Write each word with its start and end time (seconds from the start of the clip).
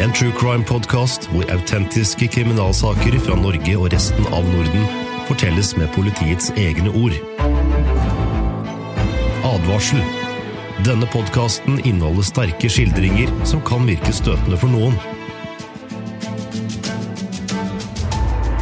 En 0.00 0.12
true 0.12 0.32
crime-podkast 0.32 1.26
hvor 1.28 1.44
autentiske 1.52 2.24
kriminalsaker 2.32 3.18
fra 3.20 3.34
Norge 3.36 3.72
og 3.76 3.90
resten 3.92 4.24
av 4.32 4.46
Norden 4.48 4.86
fortelles 5.28 5.74
med 5.76 5.90
politiets 5.92 6.48
egne 6.56 6.88
ord. 6.96 7.18
Advarsel. 9.44 10.00
Denne 10.86 11.04
podkasten 11.12 11.82
inneholder 11.84 12.24
sterke 12.24 12.70
skildringer 12.72 13.28
som 13.44 13.60
kan 13.68 13.84
virke 13.84 14.14
støtende 14.16 14.56
for 14.62 14.72
noen. 14.72 14.96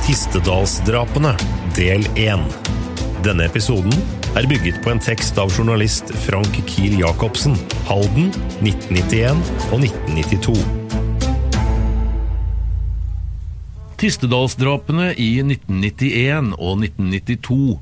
Tistedalsdrapene, 0.09 1.37
del 1.79 2.03
1. 2.19 2.43
Denne 3.23 3.47
episoden 3.47 3.95
er 4.35 4.51
bygget 4.51 4.83
på 4.83 4.91
en 4.91 5.05
tekst 5.07 5.39
av 5.39 5.55
journalist 5.55 6.11
Frank 6.27 6.59
Kiel 6.67 6.99
Jacobsen, 6.99 7.55
Halden, 7.87 8.35
1991 8.59 9.39
og 9.71 9.87
1992. 9.87 10.88
Tistedalsdrapene 13.99 15.09
i 15.19 15.41
1991 15.43 16.53
og 16.55 16.85
1992 16.85 17.79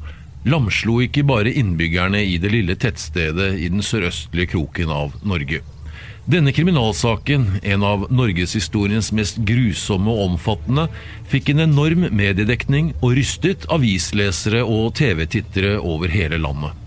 lamslo 0.48 1.02
ikke 1.04 1.26
bare 1.28 1.52
innbyggerne 1.52 2.22
i 2.24 2.38
det 2.40 2.52
lille 2.54 2.76
tettstedet 2.80 3.50
i 3.60 3.68
den 3.68 3.84
sørøstlige 3.84 4.54
kroken 4.54 4.92
av 4.96 5.12
Norge. 5.28 5.60
Denne 6.26 6.54
kriminalsaken, 6.56 7.44
en 7.60 7.84
av 7.84 8.08
norgeshistoriens 8.08 9.12
mest 9.12 9.42
grusomme 9.46 10.08
og 10.10 10.24
omfattende, 10.30 10.88
fikk 11.28 11.52
en 11.52 11.66
enorm 11.66 12.08
mediedekning 12.08 12.94
og 13.02 13.18
rystet 13.20 13.68
avislesere 13.68 14.64
og 14.64 14.94
TV-tittere 14.96 15.76
over 15.78 16.10
hele 16.16 16.40
landet. 16.40 16.85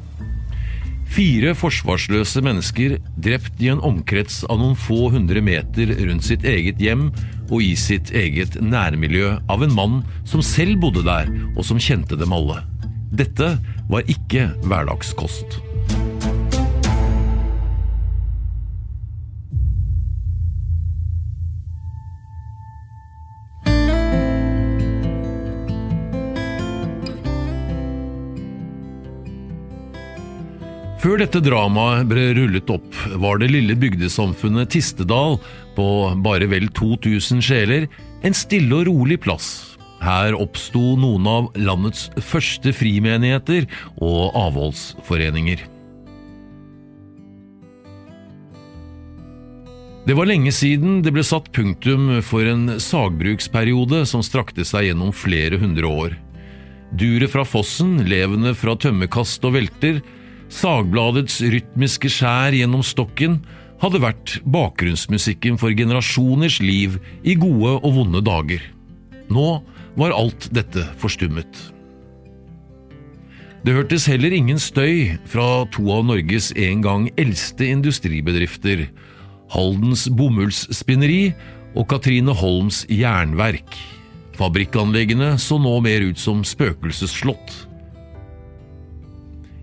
Fire 1.09 1.56
forsvarsløse 1.58 2.42
mennesker 2.46 2.97
drept 3.18 3.62
i 3.64 3.72
en 3.74 3.81
omkrets 3.86 4.44
av 4.46 4.59
noen 4.62 4.75
få 4.78 5.08
hundre 5.14 5.42
meter 5.42 5.96
rundt 6.03 6.28
sitt 6.28 6.46
eget 6.47 6.81
hjem 6.84 7.08
og 7.50 7.64
i 7.66 7.72
sitt 7.80 8.12
eget 8.14 8.59
nærmiljø 8.62 9.34
av 9.50 9.66
en 9.66 9.74
mann 9.74 9.98
som 10.30 10.44
selv 10.46 10.78
bodde 10.84 11.02
der 11.08 11.31
og 11.56 11.64
som 11.66 11.81
kjente 11.81 12.19
dem 12.19 12.36
alle. 12.36 12.62
Dette 13.09 13.56
var 13.90 14.06
ikke 14.12 14.52
hverdagskost. 14.69 15.58
Før 31.19 31.25
dette 31.28 31.50
dramaet 31.50 32.06
ble 32.07 32.22
rullet 32.38 32.69
opp, 32.72 32.94
var 33.19 33.41
det 33.41 33.50
lille 33.52 33.74
bygdesamfunnet 33.75 34.69
Tistedal 34.72 35.34
på 35.75 35.85
bare 36.24 36.46
vel 36.47 36.69
2000 36.72 37.41
sjeler 37.44 37.90
en 38.24 38.35
stille 38.40 38.78
og 38.78 38.85
rolig 38.88 39.18
plass. 39.25 39.50
Her 40.00 40.31
oppsto 40.40 40.94
noen 40.96 41.25
av 41.28 41.50
landets 41.59 42.06
første 42.24 42.72
frimenigheter 42.72 43.68
og 44.00 44.31
avholdsforeninger. 44.46 45.66
Det 50.07 50.16
var 50.16 50.30
lenge 50.31 50.53
siden 50.56 51.01
det 51.03 51.12
ble 51.18 51.25
satt 51.28 51.50
punktum 51.51 52.13
for 52.24 52.47
en 52.47 52.78
sagbruksperiode 52.80 54.06
som 54.07 54.24
strakte 54.24 54.63
seg 54.63 54.88
gjennom 54.88 55.12
flere 55.12 55.59
hundre 55.59 55.91
år. 55.91 56.16
Duret 56.96 57.36
fra 57.36 57.44
fossen, 57.44 58.06
levende 58.07 58.56
fra 58.56 58.78
tømmerkast 58.80 59.44
og 59.44 59.57
velter, 59.59 60.00
Sagbladets 60.50 61.40
rytmiske 61.46 62.10
skjær 62.10 62.56
gjennom 62.58 62.82
stokken 62.86 63.38
hadde 63.80 64.02
vært 64.04 64.40
bakgrunnsmusikken 64.50 65.60
for 65.62 65.76
generasjoners 65.78 66.58
liv 66.64 66.98
i 67.24 67.36
gode 67.40 67.78
og 67.78 67.92
vonde 68.00 68.24
dager. 68.26 68.64
Nå 69.30 69.62
var 70.00 70.16
alt 70.16 70.50
dette 70.56 70.88
forstummet. 71.00 71.48
Det 73.62 73.76
hørtes 73.76 74.08
heller 74.10 74.34
ingen 74.34 74.60
støy 74.60 75.20
fra 75.28 75.66
to 75.74 75.86
av 75.94 76.06
Norges 76.08 76.50
en 76.56 76.81
gang 76.84 77.08
eldste 77.20 77.68
industribedrifter, 77.68 78.88
Haldens 79.54 80.06
bomullsspinneri 80.14 81.34
og 81.76 81.90
Katrine 81.92 82.34
Holms 82.38 82.86
jernverk. 82.90 83.78
Fabrikkanleggene 84.40 85.34
så 85.42 85.60
nå 85.60 85.74
mer 85.84 86.06
ut 86.10 86.22
som 86.22 86.46
spøkelsesslott. 86.48 87.69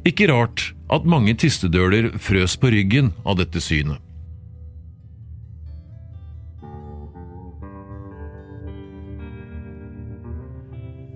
Ikke 0.06 0.28
rart 0.30 0.68
at 0.92 1.06
mange 1.08 1.34
tistedøler 1.34 2.12
frøs 2.22 2.54
på 2.62 2.70
ryggen 2.70 3.10
av 3.26 3.40
dette 3.40 3.58
synet. 3.62 3.98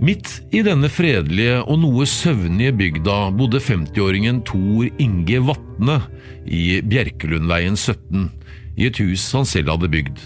Midt 0.00 0.31
i 0.56 0.62
denne 0.64 0.88
fredelige 0.88 1.58
og 1.60 1.82
noe 1.82 2.06
søvnige 2.08 2.72
bygda 2.72 3.16
bodde 3.37 3.60
50-åringen 3.60 4.40
Tor 4.48 4.87
Inge 4.96 5.42
Vatne 5.44 5.98
i 6.48 6.81
Bjerkelundveien 6.81 7.76
17, 7.76 8.31
i 8.81 8.88
et 8.88 9.00
hus 9.04 9.26
han 9.37 9.44
selv 9.44 9.75
hadde 9.75 9.90
bygd. 9.92 10.22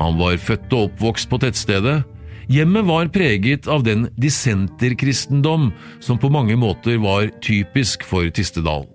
Han 0.00 0.16
var 0.16 0.40
født 0.40 0.72
og 0.72 0.88
oppvokst 0.88 1.28
på 1.28 1.38
tettstedet. 1.42 2.00
Hjemmet 2.48 2.84
var 2.88 3.08
preget 3.12 3.66
av 3.68 3.82
den 3.84 4.06
dissenterkristendom 4.16 5.72
som 6.00 6.18
på 6.18 6.30
mange 6.32 6.56
måter 6.56 6.96
var 6.96 7.28
typisk 7.44 8.06
for 8.08 8.30
Tistedal. 8.32 8.86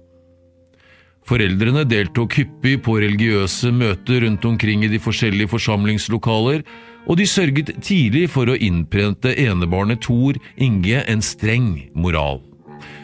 Foreldrene 1.24 1.86
deltok 1.88 2.40
hyppig 2.40 2.80
på 2.84 2.98
religiøse 3.00 3.70
møter 3.72 4.26
rundt 4.26 4.44
omkring 4.50 4.84
i 4.84 4.90
de 4.92 5.00
forskjellige 5.00 5.54
forsamlingslokaler, 5.54 6.66
og 7.06 7.20
de 7.20 7.30
sørget 7.30 7.70
tidlig 7.84 8.26
for 8.34 8.50
å 8.50 8.58
innprente 8.58 9.36
enebarnet 9.46 10.02
Tor 10.02 10.40
Inge 10.58 11.06
en 11.06 11.22
streng 11.22 11.92
moral. 11.94 12.42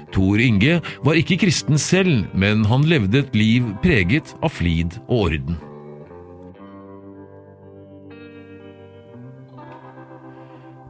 Tor 0.09 0.41
Inge 0.41 0.79
var 1.05 1.19
ikke 1.19 1.37
kristen 1.45 1.77
selv, 1.77 2.25
men 2.33 2.65
han 2.65 2.89
levde 2.89 3.21
et 3.21 3.35
liv 3.37 3.69
preget 3.85 4.33
av 4.41 4.57
flid 4.57 4.97
og 5.05 5.27
orden. 5.29 5.59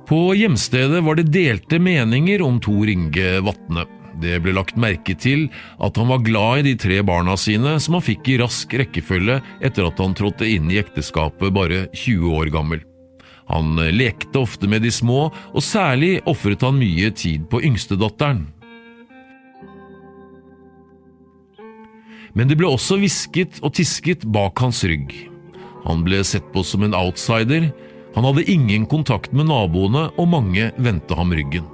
På 0.09 0.35
hjemstedet 0.35 1.03
var 1.03 1.15
det 1.15 1.29
delte 1.29 1.77
meninger 1.79 2.41
om 2.41 2.56
Tor 2.59 2.89
Inge 2.89 3.39
Vatne. 3.45 3.83
Det 4.17 4.39
ble 4.41 4.56
lagt 4.57 4.73
merke 4.73 5.13
til 5.13 5.44
at 5.77 5.97
han 6.01 6.07
var 6.09 6.23
glad 6.25 6.61
i 6.61 6.71
de 6.71 6.79
tre 6.81 6.95
barna 7.06 7.35
sine 7.38 7.75
som 7.77 8.00
han 8.00 8.01
fikk 8.07 8.31
i 8.33 8.39
rask 8.41 8.73
rekkefølge 8.73 9.35
etter 9.61 9.85
at 9.85 10.00
han 10.01 10.15
trådte 10.17 10.50
inn 10.50 10.71
i 10.73 10.79
ekteskapet 10.81 11.53
bare 11.53 11.83
20 11.94 12.33
år 12.39 12.50
gammel. 12.56 12.81
Han 13.53 13.77
lekte 13.94 14.41
ofte 14.41 14.65
med 14.69 14.81
de 14.81 14.89
små, 14.89 15.27
og 15.29 15.61
særlig 15.61 16.23
ofret 16.25 16.65
han 16.65 16.81
mye 16.81 17.12
tid 17.13 17.45
på 17.50 17.62
yngstedatteren. 17.69 18.47
Men 22.33 22.50
det 22.50 22.57
ble 22.57 22.73
også 22.73 22.97
hvisket 22.97 23.62
og 23.62 23.75
tisket 23.77 24.25
bak 24.25 24.57
hans 24.65 24.81
rygg. 24.89 25.13
Han 25.85 26.01
ble 26.05 26.23
sett 26.25 26.50
på 26.50 26.65
som 26.65 26.81
en 26.85 26.97
outsider, 26.97 27.69
han 28.15 28.25
hadde 28.25 28.51
ingen 28.51 28.85
kontakt 28.89 29.31
med 29.31 29.50
naboene, 29.50 30.09
og 30.17 30.31
mange 30.31 30.71
vendte 30.77 31.17
ham 31.17 31.33
ryggen. 31.33 31.67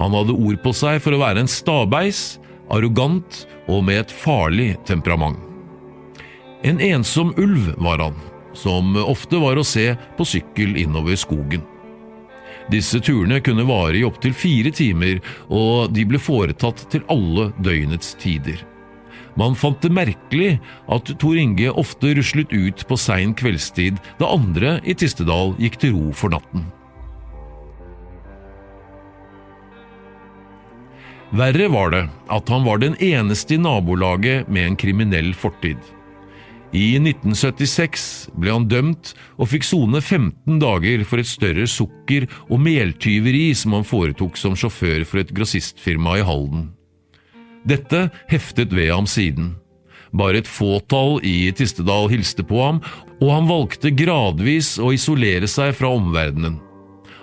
Han 0.00 0.14
hadde 0.16 0.36
ord 0.36 0.60
på 0.64 0.72
seg 0.76 1.00
for 1.04 1.14
å 1.14 1.20
være 1.20 1.44
en 1.44 1.50
stabeis, 1.50 2.38
arrogant 2.72 3.44
og 3.68 3.84
med 3.84 4.04
et 4.04 4.14
farlig 4.14 4.72
temperament. 4.88 5.38
En 6.64 6.80
ensom 6.80 7.34
ulv 7.40 7.72
var 7.80 8.00
han, 8.04 8.16
som 8.56 8.96
ofte 9.00 9.40
var 9.40 9.60
å 9.60 9.66
se 9.66 9.92
på 10.16 10.26
sykkel 10.28 10.76
innover 10.80 11.16
skogen. 11.20 11.64
Disse 12.70 13.00
turene 13.02 13.40
kunne 13.42 13.66
vare 13.66 13.98
i 13.98 14.04
opptil 14.06 14.34
fire 14.36 14.70
timer, 14.74 15.18
og 15.48 15.90
de 15.94 16.04
ble 16.06 16.20
foretatt 16.22 16.84
til 16.92 17.04
alle 17.10 17.50
døgnets 17.58 18.14
tider. 18.20 18.60
Man 19.38 19.54
fant 19.58 19.80
det 19.82 19.92
merkelig 19.94 20.56
at 20.90 21.12
Tor 21.22 21.38
Inge 21.38 21.70
ofte 21.70 22.14
ruslet 22.16 22.50
ut 22.52 22.84
på 22.88 22.98
sein 22.98 23.34
kveldstid 23.38 24.00
da 24.18 24.32
andre 24.34 24.78
i 24.82 24.96
Tistedal 24.98 25.54
gikk 25.60 25.80
til 25.82 25.96
ro 25.96 26.10
for 26.16 26.34
natten. 26.34 26.66
Verre 31.30 31.68
var 31.70 31.92
det 31.94 32.02
at 32.34 32.50
han 32.50 32.66
var 32.66 32.80
den 32.82 32.96
eneste 32.98 33.54
i 33.54 33.62
nabolaget 33.62 34.48
med 34.50 34.66
en 34.66 34.78
kriminell 34.78 35.30
fortid. 35.38 35.78
I 36.74 36.98
1976 36.98 38.02
ble 38.38 38.52
han 38.54 38.66
dømt 38.70 39.12
og 39.38 39.50
fikk 39.50 39.66
sone 39.66 39.98
15 40.02 40.58
dager 40.62 41.02
for 41.06 41.22
et 41.22 41.30
større 41.30 41.66
sukker- 41.70 42.28
og 42.46 42.62
meltyveri 42.62 43.48
som 43.58 43.74
han 43.78 43.86
foretok 43.86 44.38
som 44.38 44.54
sjåfør 44.58 45.02
for 45.06 45.22
et 45.22 45.34
grossistfirma 45.34 46.20
i 46.20 46.26
Halden. 46.26 46.68
Dette 47.68 48.08
heftet 48.30 48.72
ved 48.72 48.92
ham 48.92 49.06
siden. 49.08 49.54
Bare 50.16 50.40
et 50.40 50.48
fåtall 50.48 51.20
i 51.26 51.52
Tistedal 51.54 52.08
hilste 52.10 52.42
på 52.46 52.58
ham, 52.64 52.80
og 53.20 53.30
han 53.30 53.48
valgte 53.50 53.92
gradvis 53.94 54.74
å 54.80 54.90
isolere 54.96 55.48
seg 55.50 55.74
fra 55.78 55.92
omverdenen. 55.94 56.58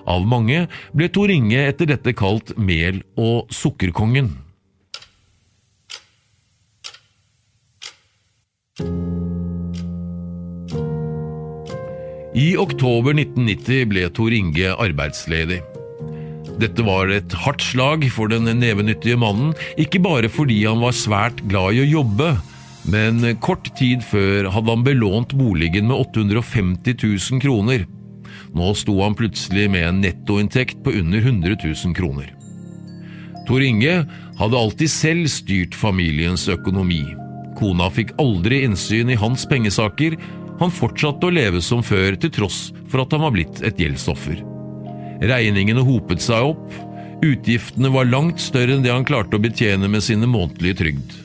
Av 0.07 0.23
mange 0.23 0.67
ble 0.95 1.09
Tor 1.11 1.31
Inge 1.33 1.65
etter 1.67 1.89
dette 1.89 2.13
kalt 2.15 2.53
mel- 2.55 3.03
og 3.19 3.51
sukkerkongen. 3.51 4.31
I 12.37 12.51
oktober 12.61 13.17
1990 13.17 13.87
ble 13.89 14.05
Tor 14.13 14.31
Inge 14.37 14.75
arbeidsledig. 14.77 15.63
Dette 16.57 16.81
var 16.81 17.11
et 17.13 17.33
hardt 17.43 17.61
slag 17.61 18.07
for 18.13 18.31
den 18.31 18.49
nevenyttige 18.57 19.17
mannen, 19.19 19.51
ikke 19.77 20.01
bare 20.01 20.29
fordi 20.31 20.63
han 20.65 20.81
var 20.81 20.95
svært 20.97 21.43
glad 21.51 21.77
i 21.77 21.83
å 21.83 21.91
jobbe, 21.99 22.31
men 22.89 23.21
kort 23.43 23.69
tid 23.77 24.01
før 24.05 24.49
hadde 24.55 24.73
han 24.73 24.85
belånt 24.85 25.35
boligen 25.37 25.91
med 25.91 25.99
850 25.99 26.97
000 27.03 27.43
kroner. 27.43 27.85
Nå 28.57 28.71
sto 28.79 28.95
han 29.03 29.15
plutselig 29.17 29.67
med 29.69 29.85
en 29.85 30.01
nettoinntekt 30.01 30.81
på 30.85 30.95
under 30.97 31.21
100 31.21 31.59
000 31.61 31.93
kroner. 31.97 32.33
Tor 33.47 33.63
Inge 33.63 34.01
hadde 34.39 34.59
alltid 34.59 34.91
selv 34.91 35.29
styrt 35.31 35.77
familiens 35.77 36.47
økonomi. 36.51 37.03
Kona 37.59 37.91
fikk 37.93 38.15
aldri 38.21 38.63
innsyn 38.65 39.13
i 39.13 39.19
hans 39.19 39.45
pengesaker, 39.49 40.17
han 40.57 40.73
fortsatte 40.73 41.29
å 41.29 41.33
leve 41.37 41.61
som 41.61 41.85
før 41.85 42.17
til 42.17 42.33
tross 42.33 42.71
for 42.89 43.03
at 43.03 43.13
han 43.13 43.27
var 43.27 43.35
blitt 43.37 43.61
et 43.61 43.77
gjeldsoffer. 43.77 44.56
Regningene 45.21 45.81
hopet 45.85 46.21
seg 46.21 46.51
opp, 46.53 46.73
utgiftene 47.25 47.89
var 47.93 48.09
langt 48.09 48.41
større 48.41 48.75
enn 48.77 48.83
det 48.85 48.93
han 48.93 49.07
klarte 49.07 49.39
å 49.39 49.41
betjene 49.41 49.89
med 49.89 50.05
sine 50.05 50.29
månedlige 50.29 50.81
trygd. 50.83 51.15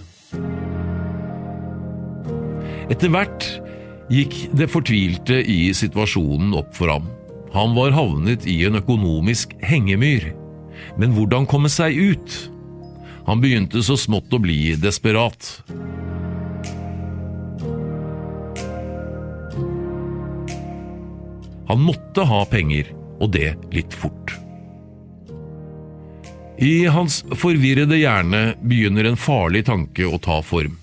Etter 2.92 3.12
hvert 3.12 3.46
gikk 4.12 4.34
det 4.56 4.68
fortvilte 4.72 5.38
i 5.48 5.72
situasjonen 5.76 6.52
opp 6.58 6.72
for 6.76 6.92
ham. 6.92 7.10
Han 7.52 7.76
var 7.76 7.92
havnet 7.92 8.46
i 8.48 8.62
en 8.66 8.80
økonomisk 8.80 9.52
hengemyr. 9.64 10.32
Men 10.96 11.12
hvordan 11.16 11.46
komme 11.48 11.68
seg 11.72 11.96
ut? 11.96 12.36
Han 13.28 13.42
begynte 13.44 13.84
så 13.84 13.96
smått 14.00 14.32
å 14.34 14.40
bli 14.42 14.74
desperat. 14.80 15.60
Han 21.68 21.84
måtte 21.86 22.24
ha 22.28 22.42
penger, 22.50 22.90
og 23.20 23.32
det 23.36 23.54
litt 23.74 23.94
fort. 23.94 24.36
I 26.62 26.84
hans 26.94 27.22
forvirrede 27.34 27.96
hjerne 27.98 28.52
begynner 28.62 29.08
en 29.08 29.18
farlig 29.18 29.64
tanke 29.66 30.06
å 30.06 30.20
ta 30.22 30.38
form. 30.46 30.76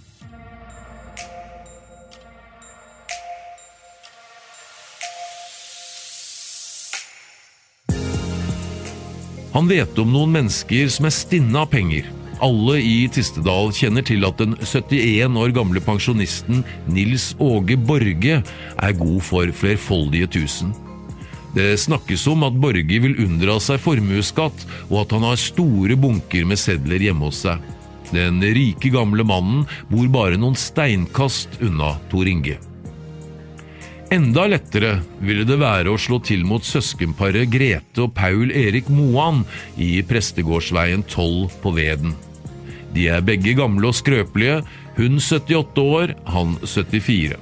Han 9.54 9.68
vet 9.68 9.98
om 10.00 10.12
noen 10.14 10.32
mennesker 10.36 10.92
som 10.94 11.08
er 11.10 11.16
stinne 11.16 11.64
av 11.64 11.72
penger. 11.72 12.06
Alle 12.44 12.78
i 12.80 13.08
Tistedal 13.12 13.74
kjenner 13.76 14.06
til 14.08 14.24
at 14.28 14.40
den 14.40 14.54
71 14.62 15.36
år 15.42 15.52
gamle 15.56 15.82
pensjonisten 15.84 16.62
Nils 16.88 17.34
Åge 17.44 17.76
Borge 17.76 18.40
er 18.40 19.00
god 19.02 19.20
for 19.28 19.52
flerfoldige 19.52 20.30
tusen. 20.40 20.72
Det 21.56 21.80
snakkes 21.82 22.28
om 22.30 22.46
at 22.46 22.58
Borge 22.62 23.02
vil 23.02 23.18
unndra 23.26 23.58
seg 23.64 23.82
formuesskatt, 23.82 24.66
og 24.92 25.04
at 25.04 25.14
han 25.16 25.26
har 25.26 25.42
store 25.42 25.98
bunker 25.98 26.46
med 26.46 26.62
sedler 26.62 27.02
hjemme 27.10 27.30
hos 27.30 27.44
seg. 27.48 27.64
Den 28.14 28.42
rike, 28.42 28.90
gamle 28.94 29.26
mannen 29.26 29.66
bor 29.90 30.10
bare 30.14 30.38
noen 30.38 30.58
steinkast 30.58 31.60
unna 31.66 31.96
Tor 32.10 32.30
Inge. 32.30 32.58
Enda 34.10 34.48
lettere 34.50 34.96
ville 35.22 35.46
det 35.46 35.60
være 35.62 35.92
å 35.94 36.00
slå 36.02 36.18
til 36.26 36.42
mot 36.50 36.66
søskenparet 36.66 37.50
Grete 37.54 38.08
og 38.08 38.16
Paul 38.18 38.50
Erik 38.50 38.88
Moan 38.90 39.44
i 39.78 40.00
Prestegårdsveien 40.02 41.04
12 41.06 41.60
på 41.62 41.74
Veden. 41.76 42.16
De 42.96 43.06
er 43.14 43.22
begge 43.22 43.54
gamle 43.58 43.92
og 43.92 43.94
skrøpelige, 43.94 44.64
hun 44.98 45.22
78 45.22 45.86
år, 45.86 46.16
han 46.26 46.58
74. 46.66 47.38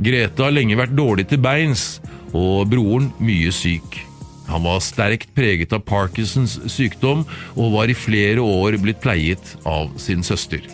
Grete 0.00 0.46
har 0.46 0.56
lenge 0.56 0.80
vært 0.80 0.96
dårlig 0.96 1.26
til 1.28 1.42
beins, 1.44 2.00
og 2.36 2.70
broren 2.72 3.10
mye 3.22 3.52
syk. 3.54 4.00
Han 4.50 4.64
var 4.66 4.82
sterkt 4.82 5.30
preget 5.36 5.72
av 5.76 5.84
Parkinsons 5.86 6.58
sykdom 6.72 7.22
og 7.54 7.72
var 7.76 7.90
i 7.90 7.94
flere 7.94 8.42
år 8.42 8.80
blitt 8.82 9.02
pleiet 9.02 9.54
av 9.68 9.92
sin 10.02 10.26
søster. 10.26 10.64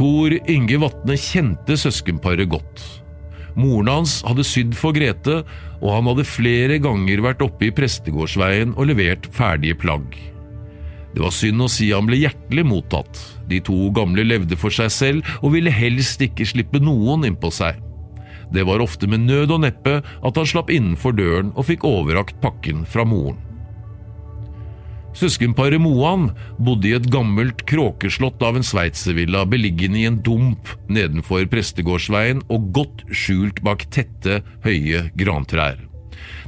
Tor 0.00 0.32
Inge 0.48 0.78
Vatne 0.80 1.16
kjente 1.20 1.76
søskenparet 1.76 2.48
godt. 2.48 2.99
Moren 3.58 3.90
hans 3.90 4.20
hadde 4.26 4.46
sydd 4.46 4.74
for 4.78 4.96
Grete, 4.96 5.40
og 5.80 5.94
han 5.94 6.08
hadde 6.10 6.28
flere 6.28 6.78
ganger 6.82 7.22
vært 7.24 7.44
oppe 7.44 7.68
i 7.68 7.74
Prestegårdsveien 7.74 8.76
og 8.76 8.90
levert 8.90 9.28
ferdige 9.34 9.78
plagg. 9.80 10.16
Det 11.10 11.22
var 11.24 11.34
synd 11.34 11.64
å 11.64 11.68
si 11.70 11.88
han 11.90 12.06
ble 12.06 12.20
hjertelig 12.20 12.64
mottatt. 12.70 13.20
De 13.50 13.58
to 13.66 13.88
gamle 13.96 14.22
levde 14.26 14.58
for 14.58 14.74
seg 14.74 14.92
selv 14.94 15.30
og 15.40 15.56
ville 15.56 15.72
helst 15.74 16.22
ikke 16.22 16.46
slippe 16.46 16.82
noen 16.82 17.26
innpå 17.26 17.50
seg. 17.54 17.80
Det 18.50 18.62
var 18.66 18.82
ofte 18.82 19.06
med 19.10 19.26
nød 19.26 19.54
og 19.54 19.62
neppe 19.64 20.00
at 20.02 20.38
han 20.38 20.48
slapp 20.48 20.70
innenfor 20.74 21.14
døren 21.18 21.52
og 21.56 21.66
fikk 21.70 21.86
overrakt 21.86 22.38
pakken 22.42 22.84
fra 22.86 23.06
moren. 23.06 23.38
Søskenparet 25.16 25.80
Moan 25.82 26.28
bodde 26.62 26.90
i 26.90 26.94
et 26.94 27.06
gammelt 27.10 27.64
kråkeslott 27.68 28.42
av 28.46 28.58
en 28.58 28.66
sveitservilla 28.66 29.42
beliggende 29.50 29.98
i 29.98 30.06
en 30.08 30.20
dump 30.22 30.70
nedenfor 30.88 31.48
Prestegårdsveien 31.50 32.44
og 32.48 32.70
godt 32.76 33.04
skjult 33.10 33.58
bak 33.66 33.88
tette, 33.90 34.40
høye 34.64 35.08
grantrær. 35.18 35.80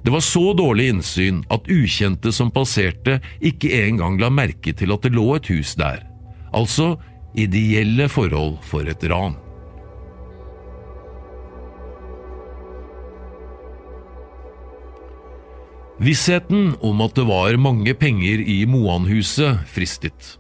Det 0.03 0.13
var 0.15 0.23
så 0.25 0.53
dårlig 0.59 0.89
innsyn 0.93 1.43
at 1.53 1.69
ukjente 1.71 2.33
som 2.35 2.51
passerte, 2.55 3.19
ikke 3.43 3.71
engang 3.85 4.19
la 4.23 4.31
merke 4.31 4.75
til 4.75 4.95
at 4.95 5.07
det 5.07 5.15
lå 5.15 5.27
et 5.37 5.51
hus 5.53 5.75
der. 5.79 6.03
Altså 6.55 6.97
ideelle 7.39 8.09
forhold 8.13 8.61
for 8.67 8.87
et 8.87 9.05
ran. 9.11 9.39
Vissheten 16.03 16.73
om 16.83 17.03
at 17.05 17.15
det 17.15 17.29
var 17.29 17.55
mange 17.63 17.93
penger 17.95 18.41
i 18.43 18.65
Moanhuset 18.67 19.61
fristet. 19.71 20.33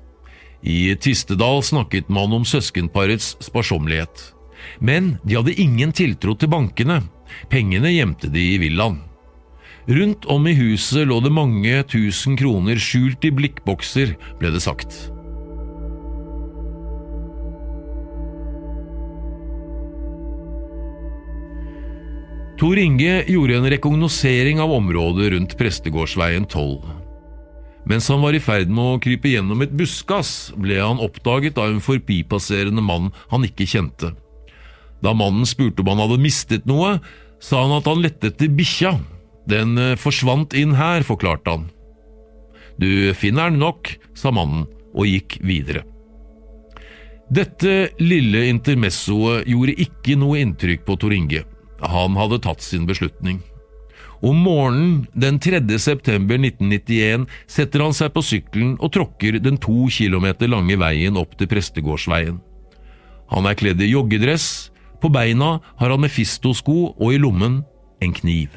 I 0.62 0.97
Tistedal 0.99 1.62
snakket 1.62 2.11
man 2.11 2.35
om 2.35 2.42
søskenparets 2.47 3.37
sparsommelighet. 3.47 4.33
Men 4.83 5.16
de 5.23 5.38
hadde 5.38 5.54
ingen 5.54 5.95
tiltro 5.95 6.35
til 6.35 6.50
bankene. 6.50 6.99
Pengene 7.50 7.95
gjemte 7.95 8.31
de 8.35 8.42
i 8.57 8.59
villaen. 8.62 8.99
Rundt 9.87 10.26
om 10.31 10.50
i 10.50 10.59
huset 10.59 11.07
lå 11.07 11.21
det 11.23 11.35
mange 11.35 11.78
tusen 11.90 12.35
kroner 12.38 12.83
skjult 12.83 13.23
i 13.26 13.35
blikkbokser, 13.35 14.16
ble 14.42 14.50
det 14.54 14.66
sagt. 14.66 15.12
Tor 22.62 22.78
Inge 22.78 23.25
gjorde 23.26 23.57
en 23.57 23.71
rekognosering 23.71 24.61
av 24.62 24.71
området 24.71 25.33
rundt 25.33 25.54
Prestegårdsveien 25.59 26.45
12. 26.47 26.85
Mens 27.90 28.07
han 28.09 28.21
var 28.23 28.37
i 28.38 28.40
ferd 28.40 28.69
med 28.71 28.85
å 28.87 29.00
krype 29.02 29.33
gjennom 29.33 29.64
et 29.64 29.73
buskas, 29.75 30.52
ble 30.54 30.76
han 30.78 31.00
oppdaget 31.02 31.57
av 31.59 31.73
en 31.73 31.81
forbipasserende 31.83 32.85
mann 32.87 33.09
han 33.33 33.42
ikke 33.49 33.66
kjente. 33.66 34.12
Da 35.02 35.11
mannen 35.11 35.42
spurte 35.42 35.83
om 35.83 35.90
han 35.90 36.04
hadde 36.04 36.21
mistet 36.23 36.69
noe, 36.71 37.00
sa 37.42 37.64
han 37.64 37.75
at 37.81 37.88
han 37.90 38.04
lette 38.04 38.31
etter 38.31 38.52
bikkja. 38.54 38.92
Den 39.50 39.75
eh, 39.75 39.97
forsvant 39.99 40.54
inn 40.54 40.76
her, 40.78 41.02
forklarte 41.02 41.57
han. 41.57 41.64
Du 42.78 43.11
finner 43.19 43.50
den 43.50 43.59
nok, 43.64 43.90
sa 44.14 44.31
mannen 44.31 44.69
og 44.95 45.11
gikk 45.11 45.40
videre. 45.42 45.83
Dette 47.26 47.90
lille 47.99 48.45
intermessoet 48.52 49.50
gjorde 49.50 49.75
ikke 49.83 50.14
noe 50.23 50.38
inntrykk 50.47 50.87
på 50.87 50.99
Tor 51.02 51.19
Inge. 51.19 51.42
Han 51.82 52.16
hadde 52.16 52.40
tatt 52.42 52.62
sin 52.62 52.86
beslutning. 52.86 53.40
Om 54.22 54.38
morgenen 54.44 55.06
den 55.18 55.38
3. 55.42 55.78
september 55.82 56.38
1991 56.38 57.26
setter 57.50 57.82
han 57.82 57.94
seg 57.96 58.12
på 58.14 58.22
sykkelen 58.22 58.76
og 58.78 58.92
tråkker 58.94 59.40
den 59.42 59.58
to 59.58 59.88
kilometer 59.90 60.50
lange 60.50 60.78
veien 60.78 61.18
opp 61.18 61.34
til 61.38 61.50
Prestegårdsveien. 61.50 62.38
Han 63.32 63.48
er 63.48 63.58
kledd 63.58 63.82
i 63.82 63.90
joggedress, 63.90 64.70
på 65.02 65.10
beina 65.10 65.56
har 65.80 65.90
han 65.90 66.04
Mefisto-sko 66.04 66.92
og 66.92 67.08
i 67.10 67.18
lommen 67.18 67.64
en 68.02 68.14
kniv. 68.14 68.54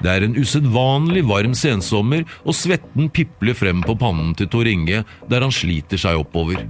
Det 0.00 0.08
er 0.08 0.24
en 0.24 0.36
usedvanlig 0.40 1.26
varm 1.28 1.52
sensommer, 1.52 2.24
og 2.48 2.56
svetten 2.56 3.10
pipler 3.12 3.56
frem 3.58 3.84
på 3.84 3.98
pannen 4.00 4.32
til 4.38 4.48
Tor 4.48 4.68
Inge, 4.70 5.02
der 5.28 5.44
han 5.44 5.52
sliter 5.52 6.00
seg 6.00 6.22
oppover. 6.22 6.64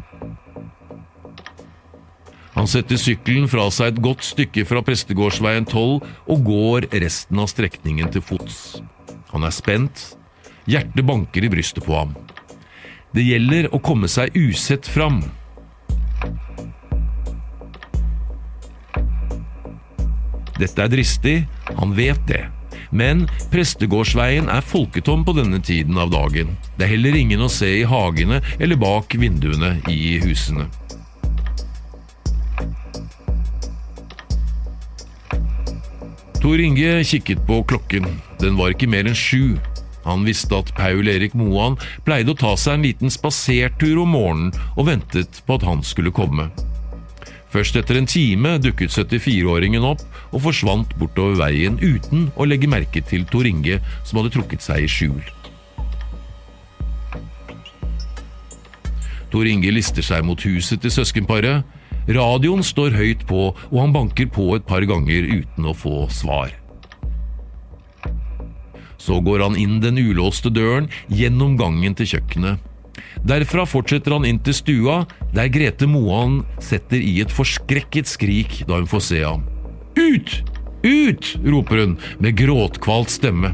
Han 2.56 2.66
setter 2.70 2.98
sykkelen 2.98 3.46
fra 3.50 3.68
seg 3.72 3.92
et 3.92 4.00
godt 4.02 4.24
stykke 4.26 4.64
fra 4.66 4.82
Prestegårdsveien 4.86 5.68
12 5.68 6.00
og 6.02 6.46
går 6.46 6.88
resten 7.02 7.38
av 7.38 7.50
strekningen 7.52 8.10
til 8.10 8.24
fots. 8.26 8.80
Han 9.30 9.46
er 9.46 9.54
spent, 9.54 10.02
hjertet 10.66 11.06
banker 11.06 11.46
i 11.46 11.52
brystet 11.52 11.86
på 11.86 11.94
ham. 11.94 12.16
Det 13.14 13.22
gjelder 13.26 13.70
å 13.74 13.80
komme 13.82 14.10
seg 14.10 14.34
usett 14.38 14.86
fram. 14.90 15.22
Dette 20.60 20.84
er 20.84 20.90
dristig, 20.92 21.36
han 21.78 21.94
vet 21.96 22.20
det. 22.28 22.44
Men 22.90 23.24
Prestegårdsveien 23.52 24.50
er 24.50 24.66
folketom 24.66 25.22
på 25.24 25.34
denne 25.38 25.62
tiden 25.62 25.98
av 26.02 26.10
dagen. 26.12 26.56
Det 26.76 26.86
er 26.86 26.96
heller 26.96 27.16
ingen 27.16 27.46
å 27.46 27.50
se 27.52 27.70
i 27.78 27.86
hagene 27.86 28.42
eller 28.58 28.78
bak 28.78 29.14
vinduene 29.14 29.76
i 29.90 30.18
husene. 30.24 30.66
Tor 36.40 36.60
Inge 36.60 37.04
kikket 37.04 37.42
på 37.46 37.58
klokken. 37.68 38.06
Den 38.40 38.56
var 38.56 38.72
ikke 38.72 38.88
mer 38.88 39.04
enn 39.04 39.16
sju. 39.16 39.58
Han 40.06 40.22
visste 40.24 40.56
at 40.56 40.70
Paul 40.72 41.08
Erik 41.12 41.34
Moan 41.36 41.74
pleide 42.06 42.32
å 42.32 42.38
ta 42.40 42.54
seg 42.56 42.78
en 42.78 42.86
liten 42.86 43.12
spasertur 43.12 44.00
om 44.00 44.14
morgenen 44.16 44.54
og 44.72 44.86
ventet 44.88 45.42
på 45.44 45.58
at 45.58 45.66
han 45.68 45.84
skulle 45.84 46.12
komme. 46.16 46.48
Først 47.52 47.76
etter 47.76 47.98
en 47.98 48.08
time 48.08 48.54
dukket 48.62 48.94
74-åringen 48.94 49.84
opp 49.84 50.00
og 50.30 50.46
forsvant 50.46 50.94
bortover 50.96 51.36
veien 51.42 51.76
uten 51.82 52.30
å 52.40 52.46
legge 52.48 52.70
merke 52.70 53.02
til 53.04 53.26
Tor 53.28 53.44
Inge, 53.44 53.76
som 54.06 54.22
hadde 54.22 54.32
trukket 54.38 54.64
seg 54.64 54.86
i 54.86 54.88
skjul. 54.88 55.20
Tor 59.30 59.46
Inge 59.50 59.76
lister 59.76 60.06
seg 60.06 60.24
mot 60.24 60.40
huset 60.46 60.80
til 60.80 60.94
søskenparet. 60.94 61.66
Radioen 62.08 62.64
står 62.64 62.96
høyt 62.96 63.26
på, 63.28 63.50
og 63.52 63.76
han 63.76 63.92
banker 63.94 64.30
på 64.32 64.54
et 64.56 64.66
par 64.66 64.84
ganger 64.88 65.28
uten 65.42 65.68
å 65.68 65.76
få 65.76 66.06
svar. 66.12 66.54
Så 69.00 69.20
går 69.24 69.44
han 69.44 69.56
inn 69.56 69.78
den 69.84 70.00
ulåste 70.00 70.52
døren, 70.52 70.90
gjennom 71.08 71.56
gangen 71.60 71.96
til 71.96 72.14
kjøkkenet. 72.14 72.66
Derfra 73.24 73.66
fortsetter 73.68 74.14
han 74.16 74.26
inn 74.28 74.40
til 74.44 74.56
stua, 74.56 75.02
der 75.34 75.50
Grete 75.52 75.88
Moan 75.88 76.40
setter 76.62 77.00
i 77.00 77.18
et 77.24 77.32
forskrekket 77.32 78.08
skrik 78.08 78.62
da 78.68 78.80
hun 78.80 78.88
får 78.90 79.04
se 79.08 79.22
ham. 79.24 79.44
Ut! 79.96 80.40
Ut! 80.84 81.34
roper 81.44 81.84
hun 81.84 81.98
med 82.20 82.38
gråtkvalt 82.40 83.12
stemme. 83.12 83.52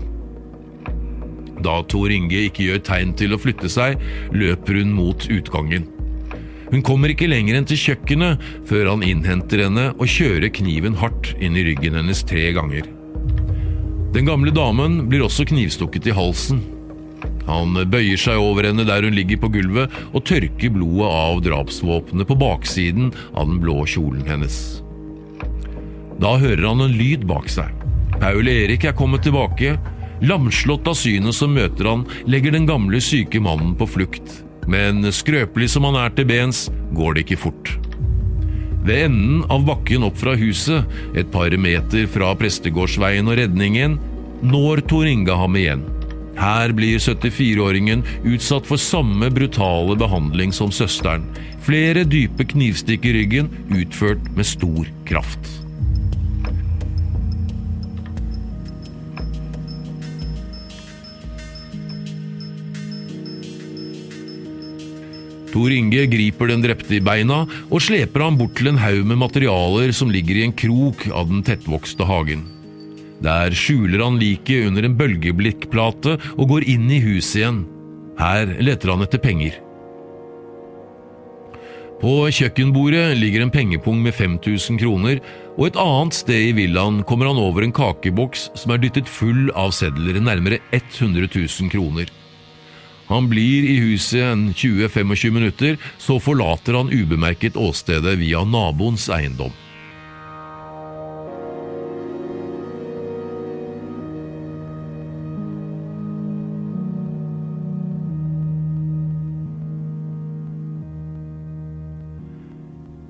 Da 1.64 1.80
Tor 1.90 2.12
Inge 2.12 2.46
ikke 2.46 2.68
gjør 2.68 2.82
tegn 2.86 3.14
til 3.18 3.34
å 3.34 3.40
flytte 3.40 3.70
seg, 3.72 3.98
løper 4.34 4.82
hun 4.82 4.94
mot 4.94 5.26
utgangen. 5.32 5.88
Hun 6.70 6.82
kommer 6.86 7.12
ikke 7.12 7.28
lenger 7.30 7.58
enn 7.58 7.66
til 7.68 7.78
kjøkkenet 7.78 8.42
før 8.66 8.90
han 8.92 9.04
innhenter 9.06 9.62
henne 9.66 9.90
og 9.94 10.10
kjører 10.10 10.50
kniven 10.54 10.98
hardt 10.98 11.34
inn 11.38 11.58
i 11.58 11.64
ryggen 11.68 11.98
hennes 11.98 12.24
tre 12.26 12.48
ganger. 12.56 12.88
Den 14.16 14.26
gamle 14.26 14.50
damen 14.54 15.04
blir 15.10 15.26
også 15.26 15.46
knivstukket 15.46 16.08
i 16.10 16.16
halsen. 16.16 16.62
Han 17.46 17.76
bøyer 17.90 18.18
seg 18.18 18.40
over 18.42 18.66
henne 18.66 18.86
der 18.88 19.06
hun 19.06 19.14
ligger 19.14 19.38
på 19.42 19.50
gulvet 19.54 19.92
og 20.10 20.24
tørker 20.26 20.72
blodet 20.74 21.10
av 21.10 21.42
drapsvåpenet 21.46 22.26
på 22.26 22.38
baksiden 22.40 23.12
av 23.34 23.46
den 23.46 23.60
blå 23.62 23.84
kjolen 23.86 24.26
hennes. 24.26 24.56
Da 26.18 26.34
hører 26.40 26.64
han 26.66 26.82
en 26.82 26.96
lyd 26.96 27.26
bak 27.28 27.50
seg. 27.52 27.70
Paul 28.16 28.48
Erik 28.48 28.88
er 28.88 28.96
kommet 28.96 29.26
tilbake. 29.26 29.76
Lamslått 30.24 30.88
av 30.88 30.96
synet 30.96 31.36
som 31.36 31.52
møter 31.52 31.90
han, 31.90 32.06
legger 32.24 32.56
den 32.56 32.66
gamle, 32.66 33.02
syke 33.04 33.42
mannen 33.44 33.76
på 33.76 33.86
flukt. 33.98 34.45
Men 34.70 35.04
skrøpelig 35.14 35.70
som 35.74 35.86
han 35.88 35.98
er 36.00 36.14
til 36.16 36.28
bens, 36.28 36.66
går 36.96 37.16
det 37.16 37.26
ikke 37.26 37.42
fort. 37.46 37.74
Ved 38.86 39.08
enden 39.08 39.42
av 39.50 39.64
bakken 39.66 40.06
opp 40.06 40.18
fra 40.20 40.36
huset, 40.38 40.86
et 41.18 41.30
par 41.34 41.50
meter 41.58 42.06
fra 42.10 42.30
Prestegårdsveien 42.38 43.26
og 43.26 43.38
redningen, 43.40 43.98
når 44.46 44.84
Tor 44.90 45.08
Inga 45.10 45.38
ham 45.40 45.58
igjen. 45.58 45.82
Her 46.36 46.74
blir 46.76 47.00
74-åringen 47.00 48.04
utsatt 48.28 48.68
for 48.68 48.80
samme 48.80 49.30
brutale 49.32 49.96
behandling 49.98 50.52
som 50.54 50.70
søsteren. 50.74 51.24
Flere 51.66 52.04
dype 52.06 52.44
knivstikk 52.52 53.08
i 53.08 53.16
ryggen, 53.16 53.48
utført 53.72 54.22
med 54.36 54.46
stor 54.46 54.90
kraft. 55.08 55.65
Tor 65.56 65.72
Inge 65.72 66.02
griper 66.12 66.50
den 66.50 66.60
drepte 66.60 66.98
i 66.98 67.00
beina 67.00 67.46
og 67.70 67.80
sleper 67.80 68.26
ham 68.26 68.34
bort 68.36 68.58
til 68.58 68.68
en 68.68 68.80
haug 68.82 69.06
med 69.08 69.16
materialer 69.22 69.88
som 69.96 70.10
ligger 70.12 70.36
i 70.36 70.42
en 70.44 70.52
krok 70.52 71.06
av 71.08 71.30
den 71.30 71.40
tettvokste 71.46 72.04
hagen. 72.04 72.42
Der 73.24 73.54
skjuler 73.56 74.02
han 74.04 74.18
liket 74.20 74.66
under 74.68 74.84
en 74.84 74.98
bølgeblikkplate 74.98 76.18
og 76.34 76.50
går 76.50 76.66
inn 76.74 76.90
i 76.92 77.00
huset 77.00 77.38
igjen. 77.40 77.62
Her 78.20 78.52
leter 78.60 78.92
han 78.92 79.06
etter 79.06 79.22
penger. 79.22 79.56
På 82.02 82.26
kjøkkenbordet 82.28 83.06
ligger 83.16 83.46
en 83.46 83.54
pengepung 83.54 84.04
med 84.04 84.12
5000 84.12 84.76
kroner, 84.82 85.24
og 85.56 85.70
et 85.70 85.80
annet 85.80 86.20
sted 86.20 86.50
i 86.50 86.54
villaen 86.58 87.00
kommer 87.08 87.32
han 87.32 87.40
over 87.40 87.64
en 87.64 87.72
kakeboks 87.72 88.50
som 88.60 88.76
er 88.76 88.84
dyttet 88.84 89.08
full 89.08 89.48
av 89.56 89.72
sedler, 89.72 90.20
nærmere 90.20 90.60
100 90.76 91.32
000 91.32 91.72
kroner. 91.72 92.12
Han 93.06 93.28
blir 93.30 93.66
i 93.70 93.76
huset 93.84 94.24
en 94.32 94.48
20-25 94.54 95.30
minutter, 95.30 95.78
så 95.98 96.18
forlater 96.22 96.74
han 96.74 96.90
ubemerket 96.90 97.56
åstedet 97.56 98.18
via 98.18 98.42
naboens 98.44 99.06
eiendom. 99.12 99.54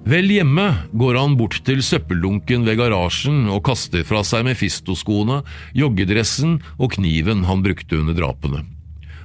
Vel 0.07 0.29
hjemme 0.31 0.69
går 0.95 1.17
han 1.19 1.35
bort 1.35 1.57
til 1.67 1.81
søppeldunken 1.83 2.63
ved 2.69 2.79
garasjen 2.79 3.49
og 3.51 3.65
kaster 3.67 4.07
fra 4.07 4.23
seg 4.23 4.45
Mefisto-skoene, 4.47 5.41
joggedressen 5.75 6.61
og 6.79 6.95
kniven 6.95 7.43
han 7.49 7.65
brukte 7.67 7.99
under 7.99 8.15
drapene. 8.15 8.63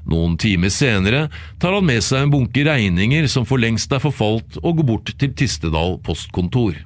Noen 0.10 0.38
timer 0.42 0.72
senere 0.74 1.28
tar 1.62 1.76
han 1.78 1.86
med 1.86 2.02
seg 2.04 2.26
en 2.26 2.32
bunke 2.34 2.64
regninger 2.66 3.28
som 3.30 3.46
for 3.46 3.62
lengst 3.62 3.92
er 3.94 4.02
forfalt, 4.02 4.58
og 4.64 4.80
går 4.80 4.88
bort 4.88 5.14
til 5.22 5.36
Tistedal 5.38 6.00
postkontor. 6.06 6.80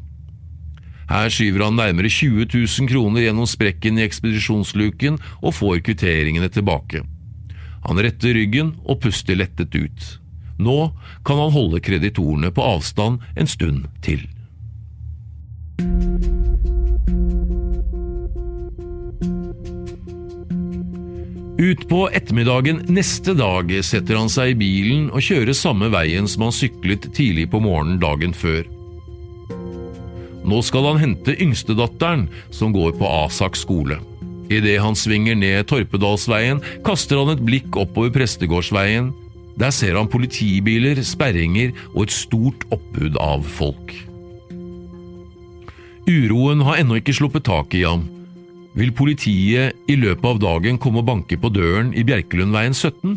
Her 1.10 1.30
skyver 1.30 1.68
han 1.68 1.78
nærmere 1.78 2.10
20 2.10 2.48
000 2.50 2.90
kroner 2.90 3.28
gjennom 3.28 3.48
sprekken 3.50 4.00
i 4.00 4.06
ekspedisjonsluken 4.08 5.20
og 5.42 5.54
får 5.54 5.84
kvitteringene 5.86 6.50
tilbake. 6.50 7.04
Han 7.86 8.02
retter 8.02 8.34
ryggen 8.34 8.74
og 8.84 9.04
puster 9.06 9.38
lettet 9.38 9.76
ut. 9.78 10.08
Nå 10.58 10.80
kan 11.28 11.42
han 11.42 11.54
holde 11.54 11.84
kreditorene 11.84 12.50
på 12.56 12.66
avstand 12.66 13.22
en 13.36 13.52
stund 13.52 13.86
til. 14.06 14.26
Utpå 21.56 22.10
ettermiddagen 22.12 22.82
neste 22.92 23.32
dag 23.34 23.70
setter 23.88 24.18
han 24.20 24.32
seg 24.32 24.52
i 24.52 24.58
bilen 24.60 25.06
og 25.08 25.24
kjører 25.24 25.56
samme 25.56 25.88
veien 25.94 26.28
som 26.28 26.44
han 26.44 26.56
syklet 26.56 27.08
tidlig 27.16 27.46
på 27.54 27.62
morgenen 27.64 28.02
dagen 28.02 28.34
før. 28.36 28.66
Nå 30.46 30.60
skal 30.68 30.90
han 30.92 31.00
hente 31.00 31.38
yngstedatteren, 31.42 32.28
som 32.52 32.76
går 32.76 32.98
på 33.00 33.08
Asak 33.08 33.56
skole. 33.58 33.98
Idet 34.52 34.78
han 34.84 35.00
svinger 35.00 35.38
ned 35.40 35.64
Torpedalsveien, 35.72 36.60
kaster 36.86 37.22
han 37.22 37.32
et 37.34 37.46
blikk 37.48 37.80
oppover 37.82 38.12
Prestegårdsveien. 38.14 39.14
Der 39.56 39.72
ser 39.72 39.96
han 39.96 40.12
politibiler, 40.12 41.00
sperringer 41.08 41.72
og 41.94 42.04
et 42.06 42.18
stort 42.18 42.68
oppbud 42.76 43.16
av 43.24 43.48
folk. 43.48 43.96
Uroen 46.06 46.62
har 46.68 46.84
ennå 46.84 47.00
ikke 47.00 47.16
sluppet 47.16 47.48
tak 47.48 47.74
i 47.80 47.86
ham. 47.88 48.04
Vil 48.76 48.92
politiet 48.92 49.88
i 49.88 49.96
løpet 49.96 50.28
av 50.28 50.42
dagen 50.44 50.78
komme 50.82 51.00
og 51.00 51.08
banke 51.08 51.38
på 51.40 51.52
døren 51.56 51.94
i 51.96 52.04
Bjerkelundveien 52.04 52.76
17? 52.76 53.16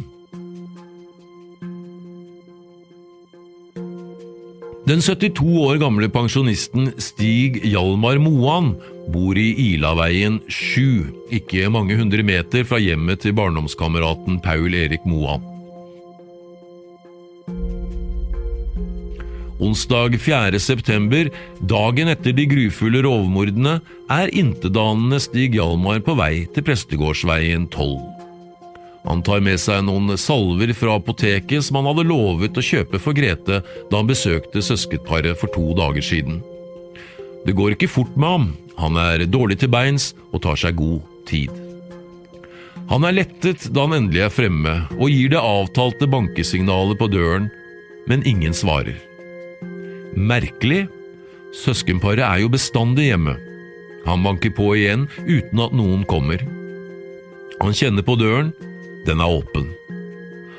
Den 4.88 5.02
72 5.04 5.42
år 5.66 5.82
gamle 5.82 6.06
pensjonisten 6.08 6.94
Stig 7.02 7.58
Hjalmar 7.66 8.22
Moan 8.22 8.70
bor 9.12 9.36
i 9.36 9.50
Ilaveien 9.74 10.38
7, 10.46 11.10
ikke 11.42 11.68
mange 11.74 11.98
hundre 11.98 12.24
meter 12.24 12.64
fra 12.64 12.78
hjemmet 12.80 13.26
til 13.26 13.34
barndomskameraten 13.36 14.38
Paul 14.46 14.78
Erik 14.78 15.04
Moan. 15.10 15.57
Onsdag 19.58 20.20
4. 20.20 20.60
september, 20.60 21.30
dagen 21.58 22.08
etter 22.08 22.32
de 22.32 22.44
grufulle 22.46 23.02
rovmordene, 23.02 23.80
er 24.06 24.30
intetanende 24.30 25.18
Stig 25.18 25.56
Hjalmar 25.58 25.98
på 26.06 26.14
vei 26.14 26.44
til 26.54 26.62
Prestegårdsveien 26.62 27.64
12. 27.66 27.96
Han 29.08 29.24
tar 29.26 29.42
med 29.42 29.58
seg 29.58 29.82
noen 29.88 30.14
salver 30.20 30.70
fra 30.78 30.94
apoteket 31.00 31.66
som 31.66 31.80
han 31.80 31.88
hadde 31.90 32.06
lovet 32.06 32.54
å 32.54 32.64
kjøpe 32.64 33.00
for 33.02 33.16
Grete 33.18 33.58
da 33.64 33.98
han 33.98 34.10
besøkte 34.10 34.62
søskenparet 34.62 35.38
for 35.40 35.50
to 35.50 35.72
dager 35.74 36.06
siden. 36.06 36.38
Det 37.42 37.56
går 37.58 37.74
ikke 37.74 37.90
fort 37.90 38.14
med 38.14 38.28
ham, 38.28 38.46
han 38.78 39.00
er 39.00 39.26
dårlig 39.26 39.58
til 39.58 39.72
beins 39.74 40.12
og 40.30 40.44
tar 40.46 40.60
seg 40.60 40.78
god 40.78 41.02
tid. 41.26 41.50
Han 42.92 43.02
er 43.04 43.18
lettet 43.24 43.66
da 43.74 43.88
han 43.88 44.04
endelig 44.04 44.22
er 44.28 44.32
fremme, 44.32 44.78
og 45.00 45.10
gir 45.10 45.34
det 45.34 45.42
avtalte 45.42 46.06
bankesignalet 46.08 47.00
på 47.00 47.10
døren, 47.10 47.50
men 48.06 48.22
ingen 48.22 48.54
svarer. 48.54 49.07
Merkelig, 50.18 50.88
søskenparet 51.54 52.24
er 52.26 52.42
jo 52.42 52.50
bestandig 52.50 53.12
hjemme. 53.12 53.36
Han 54.08 54.24
banker 54.24 54.50
på 54.56 54.72
igjen 54.74 55.06
uten 55.28 55.62
at 55.62 55.76
noen 55.76 56.02
kommer. 56.10 56.42
Han 57.62 57.74
kjenner 57.76 58.02
på 58.06 58.16
døren, 58.18 58.50
den 59.06 59.22
er 59.22 59.36
åpen. 59.38 59.68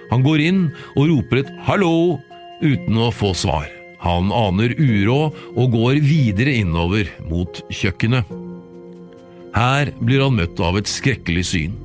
Han 0.10 0.24
går 0.26 0.46
inn 0.48 0.62
og 0.96 1.10
roper 1.12 1.44
et 1.44 1.52
'hallo' 1.68 2.22
uten 2.64 2.98
å 2.98 3.12
få 3.12 3.34
svar. 3.36 3.68
Han 4.00 4.32
aner 4.32 4.74
uråd 4.80 5.36
og 5.56 5.72
går 5.76 6.00
videre 6.00 6.56
innover 6.56 7.12
mot 7.28 7.62
kjøkkenet. 7.68 8.24
Her 9.54 9.92
blir 10.00 10.24
han 10.24 10.38
møtt 10.40 10.60
av 10.64 10.78
et 10.80 10.88
skrekkelig 10.88 11.46
syn. 11.52 11.76